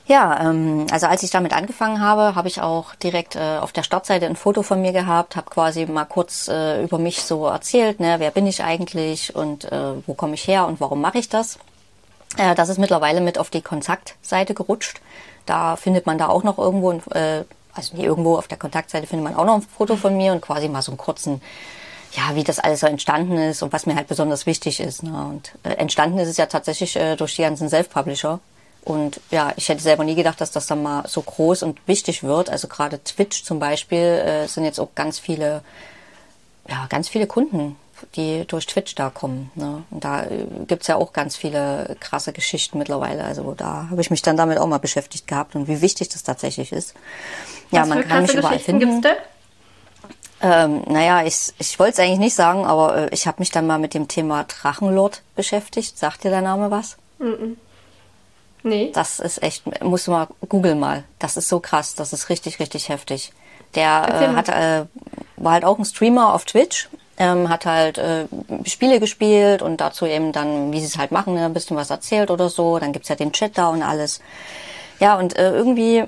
[0.06, 3.82] Ja, ähm, also als ich damit angefangen habe, habe ich auch direkt äh, auf der
[3.82, 7.98] Startseite ein Foto von mir gehabt, habe quasi mal kurz äh, über mich so erzählt,
[7.98, 11.28] ne, wer bin ich eigentlich und äh, wo komme ich her und warum mache ich
[11.28, 11.58] das.
[12.36, 15.00] Äh, das ist mittlerweile mit auf die Kontaktseite gerutscht.
[15.44, 17.44] Da findet man da auch noch irgendwo äh,
[17.76, 20.40] also hier irgendwo auf der Kontaktseite findet man auch noch ein Foto von mir und
[20.40, 21.40] quasi mal so einen kurzen,
[22.12, 25.02] ja, wie das alles so entstanden ist und was mir halt besonders wichtig ist.
[25.02, 25.12] Ne?
[25.12, 28.40] Und äh, entstanden ist es ja tatsächlich äh, durch die ganzen Self-Publisher.
[28.84, 32.22] Und ja, ich hätte selber nie gedacht, dass das dann mal so groß und wichtig
[32.22, 32.50] wird.
[32.50, 35.62] Also gerade Twitch zum Beispiel äh, sind jetzt auch ganz viele,
[36.68, 37.76] ja, ganz viele Kunden
[38.14, 39.50] die durch Twitch da kommen.
[39.54, 39.82] Ne?
[39.90, 43.24] Und da äh, gibt's ja auch ganz viele krasse Geschichten mittlerweile.
[43.24, 46.22] Also da habe ich mich dann damit auch mal beschäftigt gehabt und wie wichtig das
[46.22, 46.94] tatsächlich ist.
[47.70, 49.02] Ja, Was man für kann mich überall finden.
[50.42, 53.66] Ähm, naja, ich, ich wollte es eigentlich nicht sagen, aber äh, ich habe mich dann
[53.66, 55.98] mal mit dem Thema Drachenlord beschäftigt.
[55.98, 56.98] Sagt dir der Name was?
[57.18, 57.56] Mm, -mm.
[58.62, 58.90] Nee.
[58.92, 61.04] Das ist echt, musst du mal, google mal.
[61.18, 63.32] Das ist so krass, das ist richtig, richtig heftig.
[63.76, 64.86] Der äh, hat, äh,
[65.36, 68.26] war halt auch ein Streamer auf Twitch ähm, hat halt äh,
[68.64, 71.90] Spiele gespielt und dazu eben dann, wie sie es halt machen, ne, ein bisschen was
[71.90, 72.78] erzählt oder so.
[72.78, 74.20] Dann gibt's ja den Chat da und alles.
[75.00, 76.04] Ja, und äh, irgendwie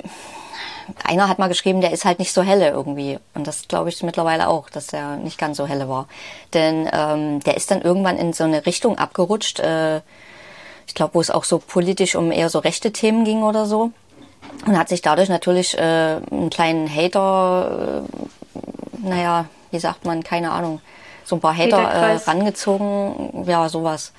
[1.05, 3.19] einer hat mal geschrieben, der ist halt nicht so helle irgendwie.
[3.35, 6.09] Und das glaube ich mittlerweile auch, dass der nicht ganz so helle war.
[6.55, 10.01] Denn ähm, der ist dann irgendwann in so eine Richtung abgerutscht, äh,
[10.87, 13.93] ich glaube, wo es auch so politisch um eher so rechte Themen ging oder so.
[14.67, 15.81] Und hat sich dadurch natürlich äh,
[16.31, 20.81] einen kleinen Hater, äh, naja, wie sagt man, keine Ahnung,
[21.29, 24.13] so ein paar Hater äh, rangezogen, ja, sowas.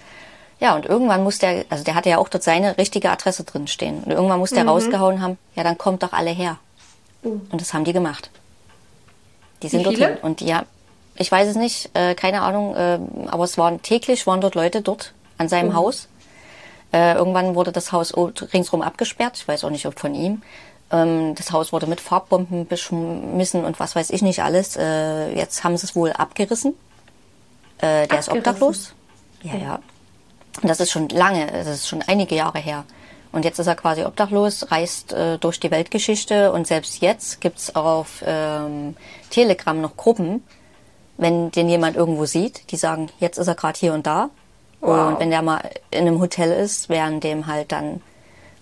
[0.60, 3.68] Ja, und irgendwann muss der, also der hatte ja auch dort seine richtige Adresse drin
[3.68, 4.04] stehen.
[4.04, 4.70] Und irgendwann muss der mhm.
[4.70, 6.58] rausgehauen haben, ja, dann kommt doch alle her.
[7.24, 7.40] Uh.
[7.50, 8.30] Und das haben die gemacht.
[9.64, 10.18] Die sind dorthin.
[10.22, 10.64] Und ja,
[11.16, 14.82] ich weiß es nicht, äh, keine Ahnung, äh, aber es waren täglich, waren dort Leute
[14.82, 15.76] dort an seinem uh.
[15.76, 16.10] Haus.
[16.92, 19.38] Äh, irgendwann wurde das Haus ringsrum abgesperrt.
[19.38, 20.42] Ich weiß auch nicht, ob von ihm.
[20.92, 24.76] Ähm, das Haus wurde mit Farbbomben beschmissen und was weiß ich nicht alles.
[24.76, 26.74] Äh, jetzt haben sie es wohl abgerissen.
[27.80, 28.94] Äh, der ist obdachlos.
[29.42, 29.80] Ja, ja.
[30.62, 32.84] Und das ist schon lange, das ist schon einige Jahre her.
[33.32, 37.76] Und jetzt ist er quasi obdachlos, reist äh, durch die Weltgeschichte und selbst jetzt gibt's
[37.76, 38.96] auf ähm,
[39.30, 40.44] Telegram noch Gruppen,
[41.18, 44.30] wenn den jemand irgendwo sieht, die sagen, jetzt ist er gerade hier und da.
[44.82, 45.10] Wow.
[45.10, 45.62] Und wenn der mal
[45.92, 48.02] in einem Hotel ist, werden dem halt dann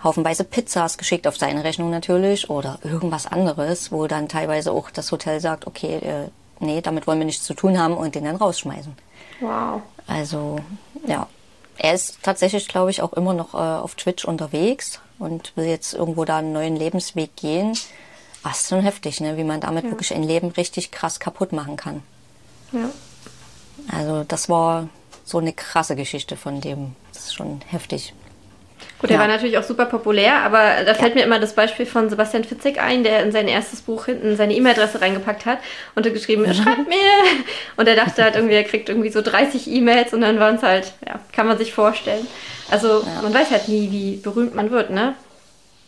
[0.03, 5.11] haufenweise Pizzas geschickt auf seine Rechnung natürlich oder irgendwas anderes, wo dann teilweise auch das
[5.11, 8.35] Hotel sagt, okay, äh, nee, damit wollen wir nichts zu tun haben und den dann
[8.35, 8.95] rausschmeißen.
[9.39, 9.81] Wow.
[10.07, 10.59] Also,
[11.05, 11.27] ja
[11.77, 15.93] er ist tatsächlich, glaube ich, auch immer noch äh, auf Twitch unterwegs und will jetzt
[15.93, 17.77] irgendwo da einen neuen Lebensweg gehen.
[18.43, 19.37] Ach, ist schon heftig, ne?
[19.37, 19.91] wie man damit ja.
[19.91, 22.03] wirklich ein Leben richtig krass kaputt machen kann.
[22.71, 22.89] Ja.
[23.91, 24.89] Also das war
[25.23, 26.95] so eine krasse Geschichte von dem.
[27.13, 28.13] Das ist schon heftig.
[28.99, 31.19] Gut, er war natürlich auch super populär, aber da fällt ja.
[31.19, 34.55] mir immer das Beispiel von Sebastian Fitzek ein, der in sein erstes Buch hinten seine
[34.55, 35.59] E-Mail-Adresse reingepackt hat
[35.93, 36.95] und hat geschrieben, schreibt mir.
[37.75, 40.63] Und er dachte halt irgendwie, er kriegt irgendwie so 30 E-Mails und dann waren es
[40.63, 42.25] halt, ja, kann man sich vorstellen.
[42.71, 43.21] Also ja.
[43.21, 45.13] man weiß halt nie, wie berühmt man wird, ne?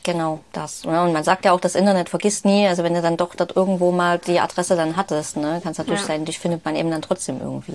[0.04, 0.86] Genau, das.
[0.86, 2.68] Und man sagt ja auch, das Internet vergisst nie.
[2.68, 5.78] Also wenn du dann doch dort irgendwo mal die Adresse dann hattest, ne, kann es
[5.78, 6.08] natürlich ja.
[6.08, 7.74] sein, dich findet man eben dann trotzdem irgendwie.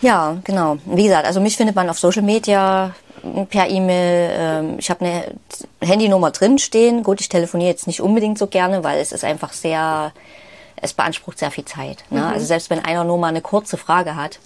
[0.00, 0.78] Ja, genau.
[0.84, 2.94] Wie gesagt, also mich findet man auf Social Media,
[3.48, 4.30] per E-Mail.
[4.32, 5.24] Ähm, ich habe eine
[5.80, 7.02] Handynummer drin stehen.
[7.02, 10.12] Gut, ich telefoniere jetzt nicht unbedingt so gerne, weil es ist einfach sehr,
[10.76, 12.04] es beansprucht sehr viel Zeit.
[12.10, 12.20] Ne?
[12.20, 12.26] Mhm.
[12.26, 14.38] Also selbst wenn einer nur mal eine kurze Frage hat,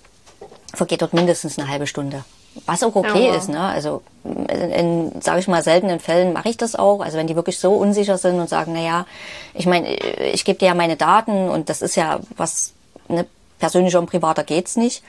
[0.75, 2.25] vergeht dort mindestens eine halbe Stunde.
[2.66, 3.37] Was auch okay ja.
[3.37, 3.61] ist, ne?
[3.61, 7.01] Also in, in sage ich mal, seltenen Fällen mache ich das auch.
[7.01, 9.07] Also wenn die wirklich so unsicher sind und sagen, na ja,
[9.55, 12.73] ich meine, ich gebe dir ja meine Daten und das ist ja was
[13.09, 13.25] ne,
[13.61, 15.05] persönlicher und privater geht's nicht.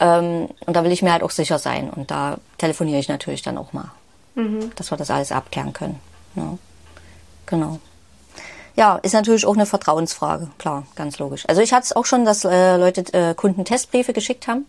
[0.00, 1.90] Ähm, und da will ich mir halt auch sicher sein.
[1.90, 3.90] Und da telefoniere ich natürlich dann auch mal,
[4.34, 4.72] mhm.
[4.76, 6.00] dass wir das alles abklären können.
[6.34, 6.58] Ja.
[7.46, 7.78] Genau.
[8.76, 11.46] Ja, ist natürlich auch eine Vertrauensfrage, klar, ganz logisch.
[11.48, 14.64] Also ich hatte es auch schon, dass äh, Leute äh, Kunden Testbriefe geschickt haben,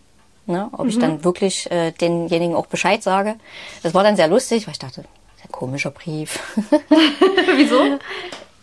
[0.46, 0.88] ne, ob mhm.
[0.88, 3.36] ich dann wirklich äh, denjenigen auch Bescheid sage.
[3.82, 5.04] Das war dann sehr lustig, weil ich dachte,
[5.42, 6.40] ein komischer Brief.
[7.56, 7.98] Wieso?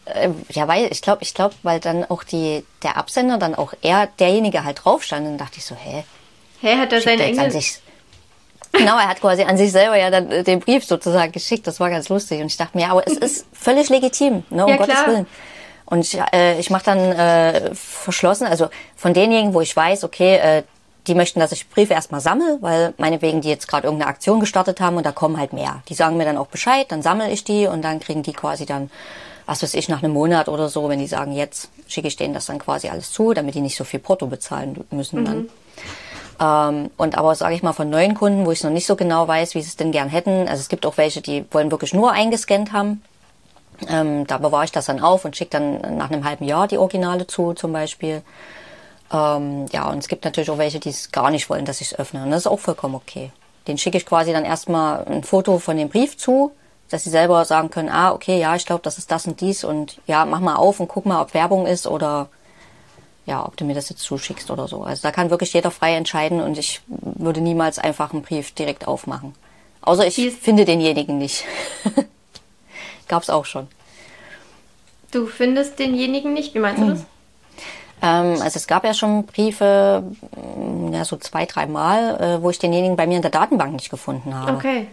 [0.05, 3.73] Äh, ja, weil ich glaube, ich glaube, weil dann auch die der Absender dann auch
[3.81, 6.03] eher derjenige halt drauf stand, dann dachte ich so, hä,
[6.61, 7.51] Hä, hat er seinen Engel?
[7.51, 7.79] Sich,
[8.71, 11.67] genau, er hat quasi an sich selber ja dann äh, den Brief sozusagen geschickt.
[11.67, 12.41] Das war ganz lustig.
[12.41, 15.07] Und ich dachte mir, ja, aber es ist völlig legitim, ne, um ja, Gottes klar.
[15.07, 15.27] Willen.
[15.85, 20.35] Und ich, äh, ich mache dann äh, verschlossen, also von denjenigen, wo ich weiß, okay,
[20.35, 20.63] äh,
[21.07, 24.79] die möchten, dass ich Briefe erstmal sammle, weil meinetwegen die jetzt gerade irgendeine Aktion gestartet
[24.79, 25.81] haben und da kommen halt mehr.
[25.89, 28.67] Die sagen mir dann auch Bescheid, dann sammle ich die und dann kriegen die quasi
[28.67, 28.91] dann,
[29.47, 32.35] was weiß ich, nach einem Monat oder so, wenn die sagen, jetzt schicke ich denen
[32.35, 35.25] das dann quasi alles zu, damit die nicht so viel Porto bezahlen müssen mhm.
[35.25, 35.49] dann.
[36.39, 39.27] Ähm, und aber sage ich mal von neuen Kunden, wo ich noch nicht so genau
[39.27, 40.47] weiß, wie sie es denn gern hätten.
[40.47, 43.03] Also es gibt auch welche, die wollen wirklich nur eingescannt haben.
[43.87, 46.77] Ähm, da bewahre ich das dann auf und schicke dann nach einem halben Jahr die
[46.77, 48.21] Originale zu, zum Beispiel.
[49.11, 51.93] Ähm, ja, und es gibt natürlich auch welche, die es gar nicht wollen, dass ich
[51.93, 52.23] es öffne.
[52.23, 53.31] Und das ist auch vollkommen okay.
[53.67, 56.51] Den schicke ich quasi dann erstmal ein Foto von dem Brief zu,
[56.89, 59.63] dass sie selber sagen können, ah, okay, ja, ich glaube, das ist das und dies
[59.63, 62.29] und ja, mach mal auf und guck mal, ob Werbung ist oder
[63.29, 64.81] ja, ob du mir das jetzt zuschickst oder so.
[64.81, 68.87] Also da kann wirklich jeder frei entscheiden und ich würde niemals einfach einen Brief direkt
[68.87, 69.35] aufmachen.
[69.81, 71.45] Außer ich Dies finde denjenigen nicht.
[73.07, 73.67] Gab's auch schon.
[75.11, 76.55] Du findest denjenigen nicht?
[76.55, 77.05] Wie meinst du das?
[78.01, 80.03] Ähm, also es gab ja schon Briefe,
[80.57, 83.73] mm, ja so zwei, drei Mal, äh, wo ich denjenigen bei mir in der Datenbank
[83.73, 84.53] nicht gefunden habe.
[84.53, 84.87] Okay.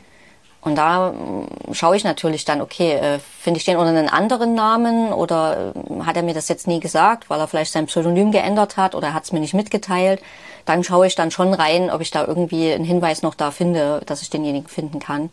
[0.67, 4.55] Und da äh, schaue ich natürlich dann, okay, äh, finde ich den unter einem anderen
[4.55, 8.33] Namen oder äh, hat er mir das jetzt nie gesagt, weil er vielleicht sein Pseudonym
[8.33, 10.21] geändert hat oder hat es mir nicht mitgeteilt.
[10.65, 14.03] Dann schaue ich dann schon rein, ob ich da irgendwie einen Hinweis noch da finde,
[14.07, 15.31] dass ich denjenigen finden kann.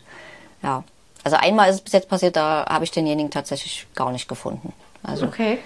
[0.62, 0.84] Ja.
[1.24, 4.72] Also einmal ist es bis jetzt passiert, da habe ich denjenigen tatsächlich gar nicht gefunden.
[5.02, 5.58] Also okay.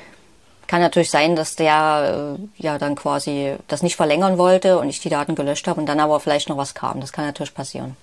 [0.68, 5.02] kann natürlich sein, dass der äh, ja dann quasi das nicht verlängern wollte und ich
[5.02, 7.02] die Daten gelöscht habe und dann aber vielleicht noch was kam.
[7.02, 7.98] Das kann natürlich passieren.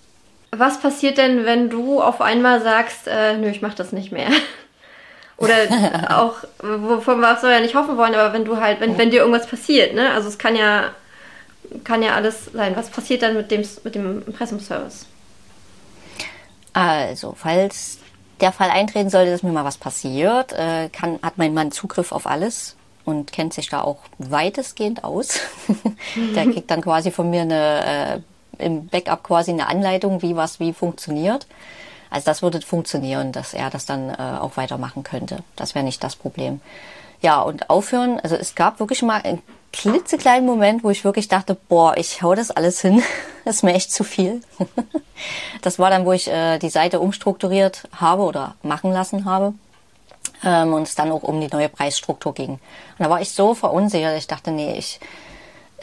[0.56, 4.28] Was passiert denn, wenn du auf einmal sagst, äh, nö, ich mach das nicht mehr?
[5.36, 5.54] Oder
[6.10, 9.46] auch, wovon wir ja nicht hoffen wollen, aber wenn du halt, wenn, wenn dir irgendwas
[9.46, 10.10] passiert, ne?
[10.12, 10.90] Also es kann ja,
[11.82, 12.76] kann ja alles sein.
[12.76, 15.06] Was passiert dann mit dem, mit dem Impressumservice?
[16.72, 17.98] Also, falls
[18.40, 22.12] der Fall eintreten sollte, dass mir mal was passiert, äh, kann, hat mein Mann Zugriff
[22.12, 25.40] auf alles und kennt sich da auch weitestgehend aus.
[26.34, 27.84] der kriegt dann quasi von mir eine,
[28.16, 28.20] äh,
[28.58, 31.46] im Backup quasi eine Anleitung, wie was wie funktioniert.
[32.10, 35.38] Also das würde funktionieren, dass er das dann äh, auch weitermachen könnte.
[35.56, 36.60] Das wäre nicht das Problem.
[37.20, 41.56] Ja, und aufhören, also es gab wirklich mal einen klitzekleinen Moment, wo ich wirklich dachte,
[41.68, 43.02] boah, ich hau das alles hin.
[43.44, 44.40] Das ist mir echt zu viel.
[45.60, 49.54] Das war dann, wo ich äh, die Seite umstrukturiert habe oder machen lassen habe.
[50.42, 52.50] Ähm, und es dann auch um die neue Preisstruktur ging.
[52.50, 52.60] Und
[52.98, 55.00] da war ich so verunsichert, ich dachte, nee, ich,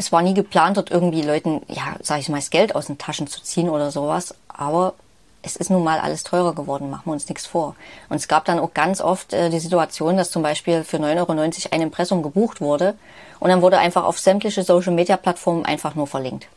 [0.02, 2.98] es war nie geplant, dort irgendwie Leuten, ja, sag ich mal, das Geld aus den
[2.98, 4.36] Taschen zu ziehen oder sowas.
[4.48, 4.96] Aber
[5.44, 7.76] es ist nun mal alles teurer geworden, machen wir uns nichts vor.
[8.10, 11.18] Und es gab dann auch ganz oft äh, die Situation, dass zum Beispiel für 9,90
[11.18, 11.32] Euro
[11.72, 12.96] ein Impressum gebucht wurde
[13.40, 16.48] und dann wurde einfach auf sämtliche Social-Media-Plattformen einfach nur verlinkt.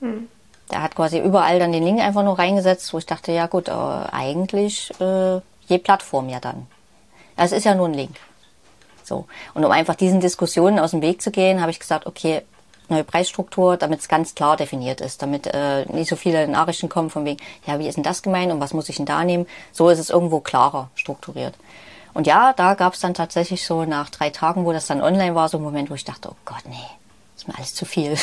[0.00, 0.28] Hm.
[0.70, 3.68] Der hat quasi überall dann den Link einfach nur reingesetzt, wo ich dachte, ja gut,
[3.68, 6.66] äh, eigentlich äh, je Plattform ja dann.
[7.36, 8.16] Es ist ja nur ein Link.
[9.04, 9.26] So.
[9.54, 12.42] Und um einfach diesen Diskussionen aus dem Weg zu gehen, habe ich gesagt, okay,
[12.90, 17.10] neue Preisstruktur, damit es ganz klar definiert ist, damit äh, nicht so viele Nachrichten kommen
[17.10, 19.46] von wegen, ja, wie ist denn das gemeint und was muss ich denn da nehmen?
[19.72, 21.54] So ist es irgendwo klarer strukturiert.
[22.14, 25.34] Und ja, da gab es dann tatsächlich so nach drei Tagen, wo das dann online
[25.34, 26.76] war, so ein Moment, wo ich dachte, oh Gott, nee,
[27.36, 28.16] ist mir alles zu viel.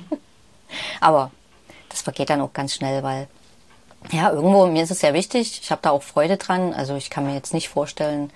[1.00, 1.30] Aber
[1.88, 3.28] das vergeht dann auch ganz schnell, weil
[4.12, 6.72] ja, irgendwo, mir ist es sehr wichtig, ich habe da auch Freude dran.
[6.72, 8.30] Also ich kann mir jetzt nicht vorstellen,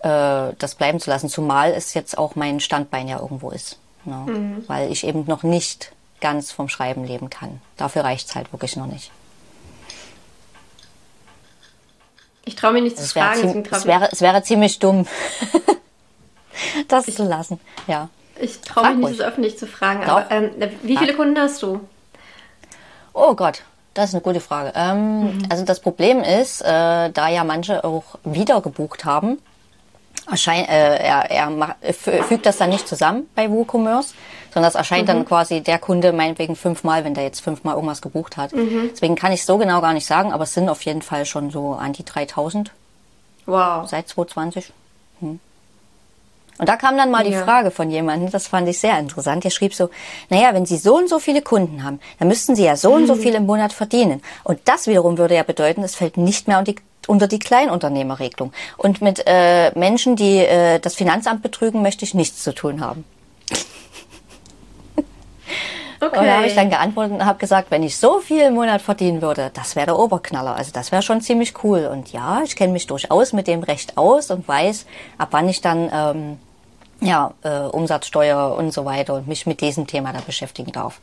[0.00, 3.79] äh, das bleiben zu lassen, zumal es jetzt auch mein Standbein ja irgendwo ist.
[4.04, 4.24] Ne?
[4.26, 4.64] Mhm.
[4.66, 7.60] Weil ich eben noch nicht ganz vom Schreiben leben kann.
[7.76, 9.10] Dafür reicht es halt wirklich noch nicht.
[12.44, 13.64] Ich traue mich nicht zu fragen.
[13.70, 15.06] Es wäre, es wäre ziemlich dumm,
[16.88, 17.60] das ich, zu lassen.
[17.86, 18.08] Ja.
[18.40, 19.18] Ich traue mich nicht, ruhig.
[19.18, 20.04] das öffentlich zu fragen.
[20.04, 20.50] Aber ähm,
[20.82, 21.16] wie viele ja.
[21.16, 21.80] Kunden hast du?
[23.12, 23.62] Oh Gott,
[23.94, 24.72] das ist eine gute Frage.
[24.74, 25.42] Ähm, mhm.
[25.50, 29.38] Also das Problem ist, äh, da ja manche auch wieder gebucht haben,
[30.28, 34.14] erscheint, äh, er, er macht, fügt das dann nicht zusammen bei WooCommerce,
[34.52, 35.06] sondern das erscheint mhm.
[35.06, 38.52] dann quasi der Kunde meinetwegen fünfmal, wenn der jetzt fünfmal irgendwas gebucht hat.
[38.52, 38.90] Mhm.
[38.92, 41.24] Deswegen kann ich es so genau gar nicht sagen, aber es sind auf jeden Fall
[41.26, 42.72] schon so an die 3000.
[43.46, 43.88] Wow.
[43.88, 44.72] Seit 2020.
[45.20, 45.40] Hm.
[46.58, 47.30] Und da kam dann mal ja.
[47.30, 49.44] die Frage von jemandem, das fand ich sehr interessant.
[49.44, 49.88] Der schrieb so,
[50.28, 53.06] naja, wenn Sie so und so viele Kunden haben, dann müssten Sie ja so und
[53.06, 53.20] so mhm.
[53.20, 54.20] viel im Monat verdienen.
[54.44, 56.58] Und das wiederum würde ja bedeuten, es fällt nicht mehr
[57.06, 58.52] unter die unter die Kleinunternehmerregelung.
[58.76, 63.04] Und mit äh, Menschen, die äh, das Finanzamt betrügen, möchte ich nichts zu tun haben.
[66.00, 66.18] Okay.
[66.18, 68.80] Und da habe ich dann geantwortet und habe gesagt, wenn ich so viel im Monat
[68.80, 70.56] verdienen würde, das wäre der Oberknaller.
[70.56, 71.90] Also das wäre schon ziemlich cool.
[71.92, 74.86] Und ja, ich kenne mich durchaus mit dem Recht aus und weiß,
[75.18, 76.38] ab wann ich dann ähm,
[77.06, 81.00] ja, äh, Umsatzsteuer und so weiter und mich mit diesem Thema da beschäftigen darf.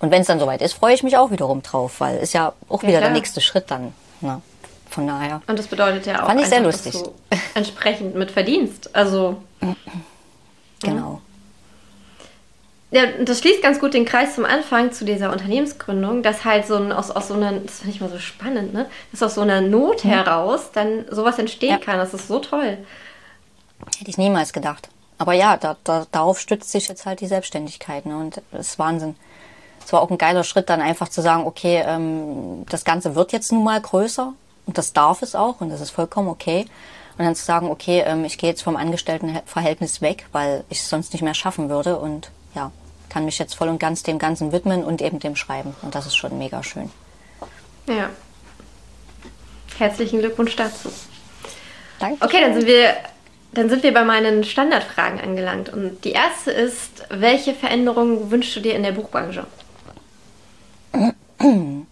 [0.00, 2.54] Und wenn es dann soweit ist, freue ich mich auch wiederum drauf, weil ist ja
[2.68, 3.10] auch ja, wieder klar.
[3.10, 3.94] der nächste Schritt dann.
[4.20, 4.42] Ne?
[4.90, 5.42] Von daher.
[5.46, 6.94] Und das bedeutet ja auch, fand ich sehr lustig.
[7.54, 8.94] entsprechend mit Verdienst.
[8.94, 9.42] Also.
[10.80, 11.20] Genau.
[12.90, 16.76] Ja, das schließt ganz gut den Kreis zum Anfang zu dieser Unternehmensgründung, dass halt so
[16.76, 18.86] ein, aus, aus so einer, das finde ich mal so spannend, ne?
[19.10, 20.10] Dass aus so einer Not mhm.
[20.10, 21.78] heraus dann sowas entstehen ja.
[21.78, 21.98] kann.
[21.98, 22.78] Das ist so toll.
[23.98, 24.88] Hätte ich niemals gedacht.
[25.18, 28.06] Aber ja, da, da, darauf stützt sich jetzt halt die Selbstständigkeit.
[28.06, 28.16] Ne?
[28.16, 29.16] Und das ist Wahnsinn.
[29.84, 33.32] Es war auch ein geiler Schritt, dann einfach zu sagen, okay, ähm, das Ganze wird
[33.32, 34.32] jetzt nun mal größer.
[34.68, 36.66] Und das darf es auch und das ist vollkommen okay.
[37.16, 40.90] Und dann zu sagen, okay, ähm, ich gehe jetzt vom Angestelltenverhältnis weg, weil ich es
[40.90, 42.70] sonst nicht mehr schaffen würde und ja,
[43.08, 45.74] kann mich jetzt voll und ganz dem Ganzen widmen und eben dem Schreiben.
[45.80, 46.90] Und das ist schon mega schön.
[47.86, 48.10] Ja.
[49.78, 50.90] Herzlichen Glückwunsch dazu.
[51.98, 52.22] Danke.
[52.22, 52.94] Okay, dann sind wir
[53.52, 55.72] dann sind wir bei meinen Standardfragen angelangt.
[55.72, 59.46] Und die erste ist, welche Veränderungen wünschst du dir in der Buchbranche?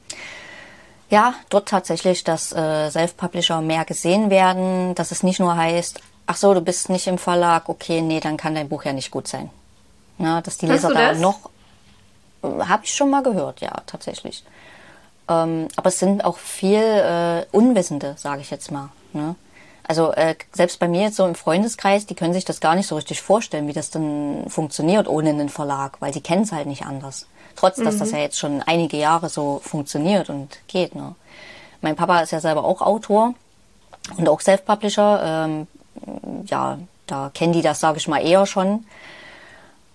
[1.09, 6.37] Ja, dort tatsächlich, dass äh, Self-Publisher mehr gesehen werden, dass es nicht nur heißt, ach
[6.37, 9.29] so, du bist nicht im Verlag, okay, nee, dann kann dein Buch ja nicht gut
[9.29, 9.51] sein.
[10.19, 11.51] Na, dass die Leser da noch,
[12.43, 14.45] äh, habe ich schon mal gehört, ja, tatsächlich.
[15.29, 18.91] Ähm, aber es sind auch viel äh, Unwissende, sage ich jetzt mal.
[19.13, 19.37] Ne?
[19.87, 22.89] Also äh, selbst bei mir jetzt so im Freundeskreis, die können sich das gar nicht
[22.89, 26.67] so richtig vorstellen, wie das dann funktioniert ohne einen Verlag, weil die kennen es halt
[26.67, 27.27] nicht anders.
[27.57, 28.17] Trotz, dass das mhm.
[28.17, 30.95] ja jetzt schon einige Jahre so funktioniert und geht.
[30.95, 31.15] Ne?
[31.81, 33.35] Mein Papa ist ja selber auch Autor
[34.17, 35.47] und auch Self-Publisher.
[35.47, 35.67] Ähm,
[36.47, 38.85] ja, da kennen die das, sage ich mal, eher schon.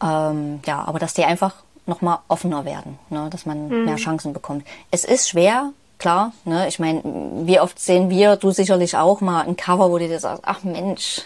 [0.01, 1.55] Ähm, ja, aber dass die einfach
[1.85, 3.27] nochmal offener werden, ne?
[3.29, 3.85] dass man mhm.
[3.85, 4.65] mehr Chancen bekommt.
[4.89, 6.33] Es ist schwer, klar.
[6.45, 6.67] Ne?
[6.67, 7.01] Ich meine,
[7.45, 10.63] wie oft sehen wir, du sicherlich auch mal ein Cover, wo du dir sagst, ach
[10.63, 11.21] Mensch.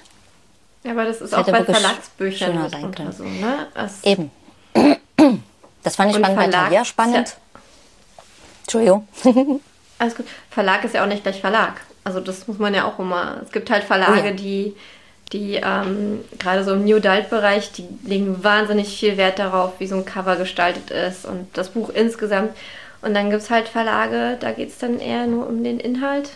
[0.83, 3.11] Ja, aber das ist auch bei Verlagsbüchern sein können.
[3.11, 3.67] so, ne?
[4.03, 4.31] Eben.
[5.85, 7.29] Das fand ich spannend bei Thalia spannend.
[7.29, 7.45] Ja
[8.65, 9.07] Entschuldigung.
[9.99, 10.25] Alles gut.
[10.49, 11.81] Verlag ist ja auch nicht gleich Verlag.
[12.03, 13.37] Also das muss man ja auch immer.
[13.43, 14.31] Es gibt halt Verlage, oh ja.
[14.31, 14.75] die,
[15.31, 19.95] die ähm, gerade so im New Adult-Bereich, die legen wahnsinnig viel Wert darauf, wie so
[19.95, 22.51] ein Cover gestaltet ist und das Buch insgesamt.
[23.01, 26.31] Und dann gibt es halt Verlage, da geht es dann eher nur um den Inhalt.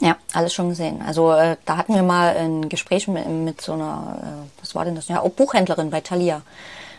[0.00, 1.02] Ja, alles schon gesehen.
[1.04, 4.84] Also äh, da hatten wir mal ein Gespräch mit, mit so einer, äh, was war
[4.84, 5.08] denn das?
[5.08, 6.42] Ja, auch Buchhändlerin bei Thalia.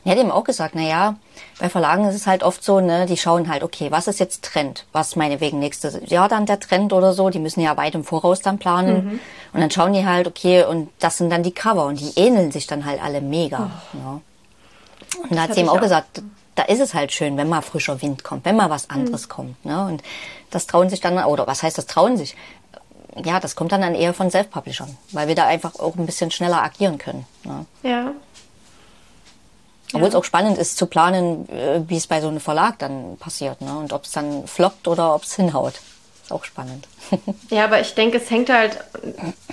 [0.05, 1.15] Die hat eben auch gesagt, na ja,
[1.59, 4.43] bei Verlagen ist es halt oft so, ne, die schauen halt, okay, was ist jetzt
[4.43, 4.85] Trend?
[4.91, 7.29] Was meinetwegen nächstes Jahr dann der Trend oder so?
[7.29, 9.05] Die müssen ja weit im Voraus dann planen.
[9.05, 9.19] Mhm.
[9.53, 12.51] Und dann schauen die halt, okay, und das sind dann die Cover und die ähneln
[12.51, 13.71] sich dann halt alle mega.
[13.93, 13.97] Oh.
[13.97, 14.21] Ja.
[15.23, 16.21] Und da hat sie eben auch, auch gesagt,
[16.55, 18.95] da ist es halt schön, wenn mal frischer Wind kommt, wenn mal was mhm.
[18.95, 19.29] anderes mhm.
[19.29, 19.65] kommt.
[19.65, 19.85] Ne?
[19.85, 20.03] Und
[20.51, 22.35] das trauen sich dann, oder was heißt das trauen sich?
[23.23, 26.31] Ja, das kommt dann, dann eher von Self-Publishern, weil wir da einfach auch ein bisschen
[26.31, 27.25] schneller agieren können.
[27.43, 27.65] Ne?
[27.83, 28.11] Ja,
[29.89, 30.07] obwohl ja.
[30.09, 33.61] es auch spannend ist zu planen, äh, wie es bei so einem Verlag dann passiert.
[33.61, 33.75] Ne?
[33.77, 35.73] Und ob es dann floppt oder ob es hinhaut.
[36.23, 36.87] Ist auch spannend.
[37.49, 38.77] ja, aber ich denke, es hängt halt,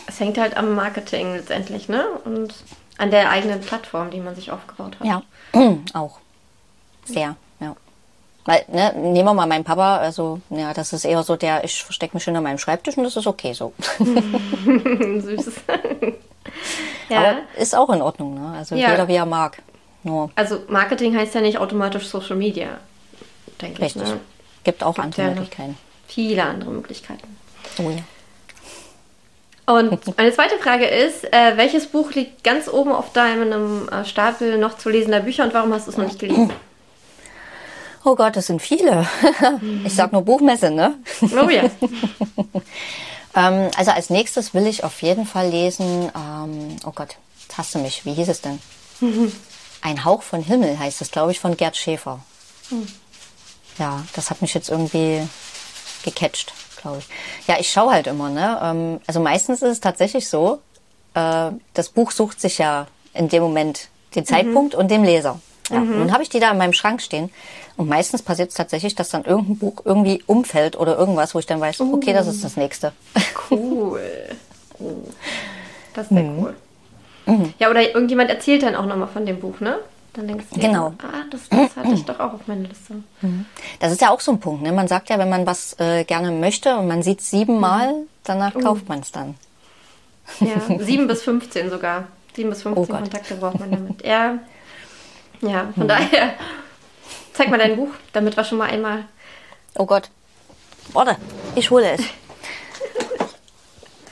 [0.06, 2.04] es hängt halt am Marketing letztendlich, ne?
[2.24, 2.54] Und
[2.98, 5.06] an der eigenen Plattform, die man sich aufgebaut hat.
[5.06, 5.22] Ja,
[5.94, 6.18] auch.
[7.06, 7.76] Sehr, ja.
[8.44, 11.82] Weil, ne, nehmen wir mal meinen Papa, also, ja, das ist eher so der, ich
[11.82, 13.72] verstecke mich hinter meinem Schreibtisch und das ist okay so.
[13.98, 15.50] Süß.
[17.08, 17.18] ja.
[17.18, 18.56] Aber ist auch in Ordnung, ne?
[18.58, 18.90] Also ja.
[18.90, 19.62] jeder wie er mag.
[20.06, 20.30] Nur.
[20.36, 22.78] Also Marketing heißt ja nicht automatisch Social Media,
[23.60, 24.02] denke Richtig.
[24.02, 24.08] ich.
[24.08, 24.20] Ne?
[24.62, 25.76] Gibt auch Gibt andere ja Möglichkeiten.
[26.06, 27.36] Viele andere Möglichkeiten.
[27.78, 28.04] Oh ja.
[29.66, 34.58] Und meine zweite Frage ist, äh, welches Buch liegt ganz oben auf deinem äh, Stapel
[34.58, 36.52] noch zu lesender Bücher und warum hast du es noch nicht gelesen?
[38.04, 39.08] Oh Gott, das sind viele.
[39.84, 40.94] Ich sag nur Buchmesse, ne?
[41.22, 41.64] Oh ja.
[43.34, 47.74] ähm, also als nächstes will ich auf jeden Fall lesen, ähm, oh Gott, jetzt hast
[47.74, 48.60] du mich, wie hieß es denn?
[49.86, 52.18] Ein Hauch von Himmel heißt es, glaube ich, von Gerd Schäfer.
[52.70, 52.88] Hm.
[53.78, 55.22] Ja, das hat mich jetzt irgendwie
[56.02, 57.06] gecatcht, glaube ich.
[57.46, 58.58] Ja, ich schaue halt immer, ne?
[58.60, 60.58] Ähm, also meistens ist es tatsächlich so,
[61.14, 64.26] äh, das Buch sucht sich ja in dem Moment den mhm.
[64.26, 64.80] Zeitpunkt mhm.
[64.80, 65.38] und dem Leser.
[65.70, 65.98] Ja, mhm.
[65.98, 67.30] Nun habe ich die da in meinem Schrank stehen
[67.76, 71.46] und meistens passiert es tatsächlich, dass dann irgendein Buch irgendwie umfällt oder irgendwas, wo ich
[71.46, 72.92] dann weiß, okay, das ist das nächste.
[73.48, 74.00] Cool.
[75.94, 76.42] Das ist sehr mhm.
[76.42, 76.56] cool.
[77.26, 77.52] Mhm.
[77.58, 79.78] Ja, oder irgendjemand erzählt dann auch nochmal von dem Buch, ne?
[80.16, 80.94] Dann denkst du, genau.
[81.02, 82.94] ah, das, das hatte ich doch auch auf meiner Liste.
[83.20, 83.44] Mhm.
[83.80, 84.62] Das ist ja auch so ein Punkt.
[84.62, 84.72] Ne?
[84.72, 88.08] Man sagt ja, wenn man was äh, gerne möchte und man sieht es siebenmal, mhm.
[88.24, 88.60] danach uh.
[88.60, 89.34] kauft man es dann.
[90.40, 92.08] Ja, sieben bis 15 sogar.
[92.34, 94.04] Sieben bis 15 oh Kontakte braucht man damit.
[94.04, 94.38] Ja,
[95.42, 95.88] ja von mhm.
[95.88, 96.34] daher,
[97.34, 99.04] zeig mal dein Buch, damit wir schon mal einmal.
[99.76, 100.08] Oh Gott.
[100.92, 101.16] Warte,
[101.54, 102.00] ich hole es.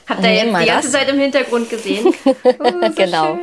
[0.07, 0.91] Habt ihr jetzt die ganze das.
[0.91, 2.13] Zeit im Hintergrund gesehen?
[2.25, 3.39] Oh, genau.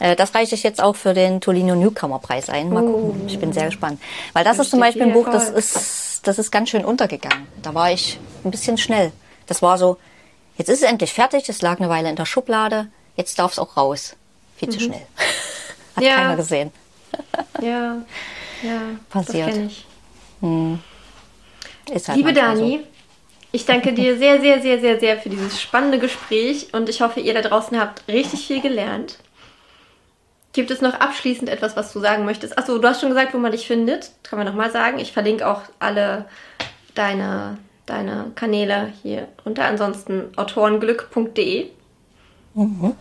[0.00, 2.70] Äh, das reiche ich jetzt auch für den Tolino Newcomer Preis ein.
[2.70, 3.20] Mal gucken.
[3.22, 3.26] Oh.
[3.26, 4.00] Ich bin sehr gespannt.
[4.32, 7.46] Weil das, das ist zum Beispiel ein Buch, das ist, das ist ganz schön untergegangen.
[7.62, 9.12] Da war ich ein bisschen schnell.
[9.46, 9.98] Das war so,
[10.56, 13.58] jetzt ist es endlich fertig, es lag eine Weile in der Schublade, jetzt darf es
[13.58, 14.16] auch raus.
[14.56, 14.84] Viel zu mhm.
[14.84, 15.06] schnell.
[15.96, 16.16] Hat ja.
[16.16, 16.72] keiner gesehen.
[17.60, 17.96] ja,
[18.62, 18.80] ja.
[19.10, 19.56] Passiert.
[19.56, 19.72] Das.
[20.40, 20.80] Hm.
[21.88, 22.93] Halt Liebe Dani, so.
[23.54, 27.20] Ich danke dir sehr, sehr, sehr, sehr, sehr für dieses spannende Gespräch und ich hoffe,
[27.20, 29.18] ihr da draußen habt richtig viel gelernt.
[30.52, 32.58] Gibt es noch abschließend etwas, was du sagen möchtest?
[32.58, 34.10] Achso, du hast schon gesagt, wo man dich findet.
[34.24, 34.98] Kann man nochmal sagen.
[34.98, 36.24] Ich verlinke auch alle
[36.96, 39.66] deine, deine Kanäle hier unter.
[39.66, 41.68] Ansonsten autorenglück.de.
[42.54, 42.96] Mhm.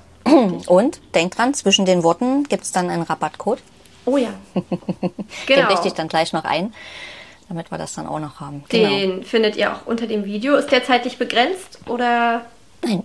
[0.67, 3.59] Und denk dran, zwischen den Worten gibt es dann einen Rabattcode.
[4.05, 4.29] Oh ja.
[4.53, 5.17] genau.
[5.47, 6.75] Den richte ich dann gleich noch ein
[7.53, 8.63] damit wir das dann auch noch haben.
[8.69, 8.89] Genau.
[8.89, 10.55] Den findet ihr auch unter dem Video.
[10.55, 12.45] Ist der zeitlich begrenzt oder?
[12.83, 13.03] Nein.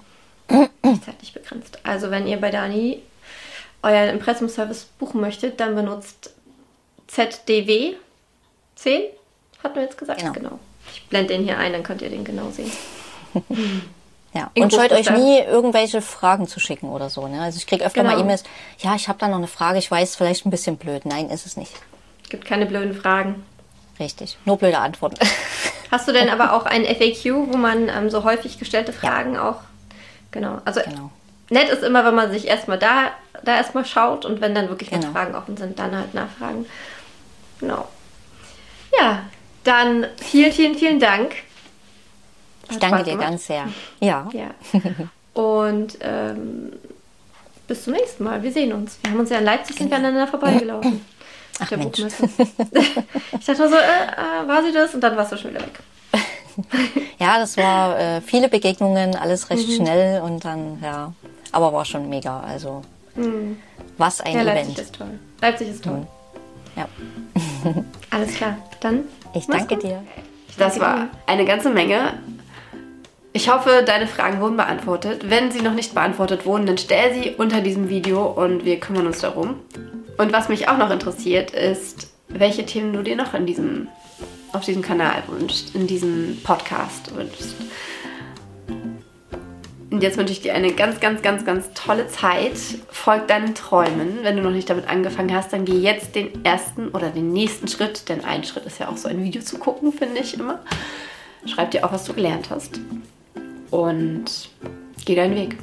[0.82, 1.78] Nicht zeitlich begrenzt.
[1.82, 3.02] Also wenn ihr bei Dani
[3.82, 6.32] euren Impressumservice buchen möchtet, dann benutzt
[7.06, 7.94] ZDW
[8.76, 9.02] 10,
[9.62, 10.20] hatten wir jetzt gesagt.
[10.20, 10.32] Genau.
[10.32, 10.58] genau.
[10.92, 12.70] Ich blende den hier ein, dann könnt ihr den genau sehen.
[14.34, 17.26] Ja, und scheut euch nie, irgendwelche Fragen zu schicken oder so.
[17.26, 17.40] Ne?
[17.40, 18.14] Also ich kriege öfter genau.
[18.14, 18.44] mal E-Mails,
[18.78, 21.06] ja, ich habe da noch eine Frage, ich weiß, vielleicht ein bisschen blöd.
[21.06, 21.72] Nein, ist es nicht.
[22.24, 23.46] Es gibt keine blöden Fragen.
[24.00, 25.18] Richtig, nur blöde Antworten.
[25.90, 29.48] Hast du denn aber auch ein FAQ, wo man ähm, so häufig gestellte Fragen ja.
[29.48, 29.60] auch.
[30.30, 30.58] Genau.
[30.64, 31.10] Also genau.
[31.48, 34.90] nett ist immer, wenn man sich erstmal da, da erstmal schaut und wenn dann wirklich
[34.90, 35.10] genau.
[35.12, 36.66] Fragen offen sind, dann halt nachfragen.
[37.60, 37.88] Genau.
[38.98, 39.22] Ja,
[39.64, 41.30] dann vielen, vielen, vielen Dank.
[41.30, 43.68] Hat ich danke dir ganz sehr.
[44.00, 44.28] Ja.
[44.32, 44.50] ja.
[45.32, 46.72] Und ähm,
[47.66, 48.42] bis zum nächsten Mal.
[48.42, 48.98] Wir sehen uns.
[49.02, 49.90] Wir haben uns ja in Leipzig genau.
[49.90, 51.04] sind wir aneinander vorbeigelaufen.
[51.60, 51.96] Ach, der Mensch.
[51.96, 52.24] Buchmesse.
[53.38, 54.94] ich dachte nur so, äh, äh, war sie das?
[54.94, 55.78] Und dann warst du schon wieder weg.
[57.20, 59.56] Ja, das war äh, viele Begegnungen, alles Mhm.
[59.56, 61.12] recht schnell und dann, ja.
[61.52, 62.40] Aber war schon mega.
[62.40, 62.82] Also,
[63.96, 64.38] was ein Mhm.
[64.38, 64.78] Ja, Leipzig Event.
[64.78, 65.06] ist toll.
[65.40, 66.06] Leipzig ist toll.
[66.76, 66.86] Ja.
[68.10, 68.56] Alles klar.
[68.80, 69.04] Dann.
[69.34, 69.82] Ich danke gut.
[69.84, 70.02] dir.
[70.58, 72.14] Das war eine ganze Menge.
[73.32, 75.28] Ich hoffe, deine Fragen wurden beantwortet.
[75.30, 79.06] Wenn sie noch nicht beantwortet wurden, dann stell sie unter diesem Video und wir kümmern
[79.06, 79.56] uns darum.
[80.18, 83.86] Und was mich auch noch interessiert, ist, welche Themen du dir noch in diesem,
[84.52, 87.54] auf diesem Kanal wünschst, in diesem Podcast wünschst.
[89.90, 92.58] Und jetzt wünsche ich dir eine ganz, ganz, ganz, ganz tolle Zeit.
[92.90, 94.18] Folg deinen Träumen.
[94.22, 97.68] Wenn du noch nicht damit angefangen hast, dann geh jetzt den ersten oder den nächsten
[97.68, 100.58] Schritt, denn ein Schritt ist ja auch so ein Video zu gucken, finde ich immer.
[101.46, 102.80] Schreib dir auf, was du gelernt hast.
[103.70, 104.50] Und
[105.06, 105.56] geh deinen Weg.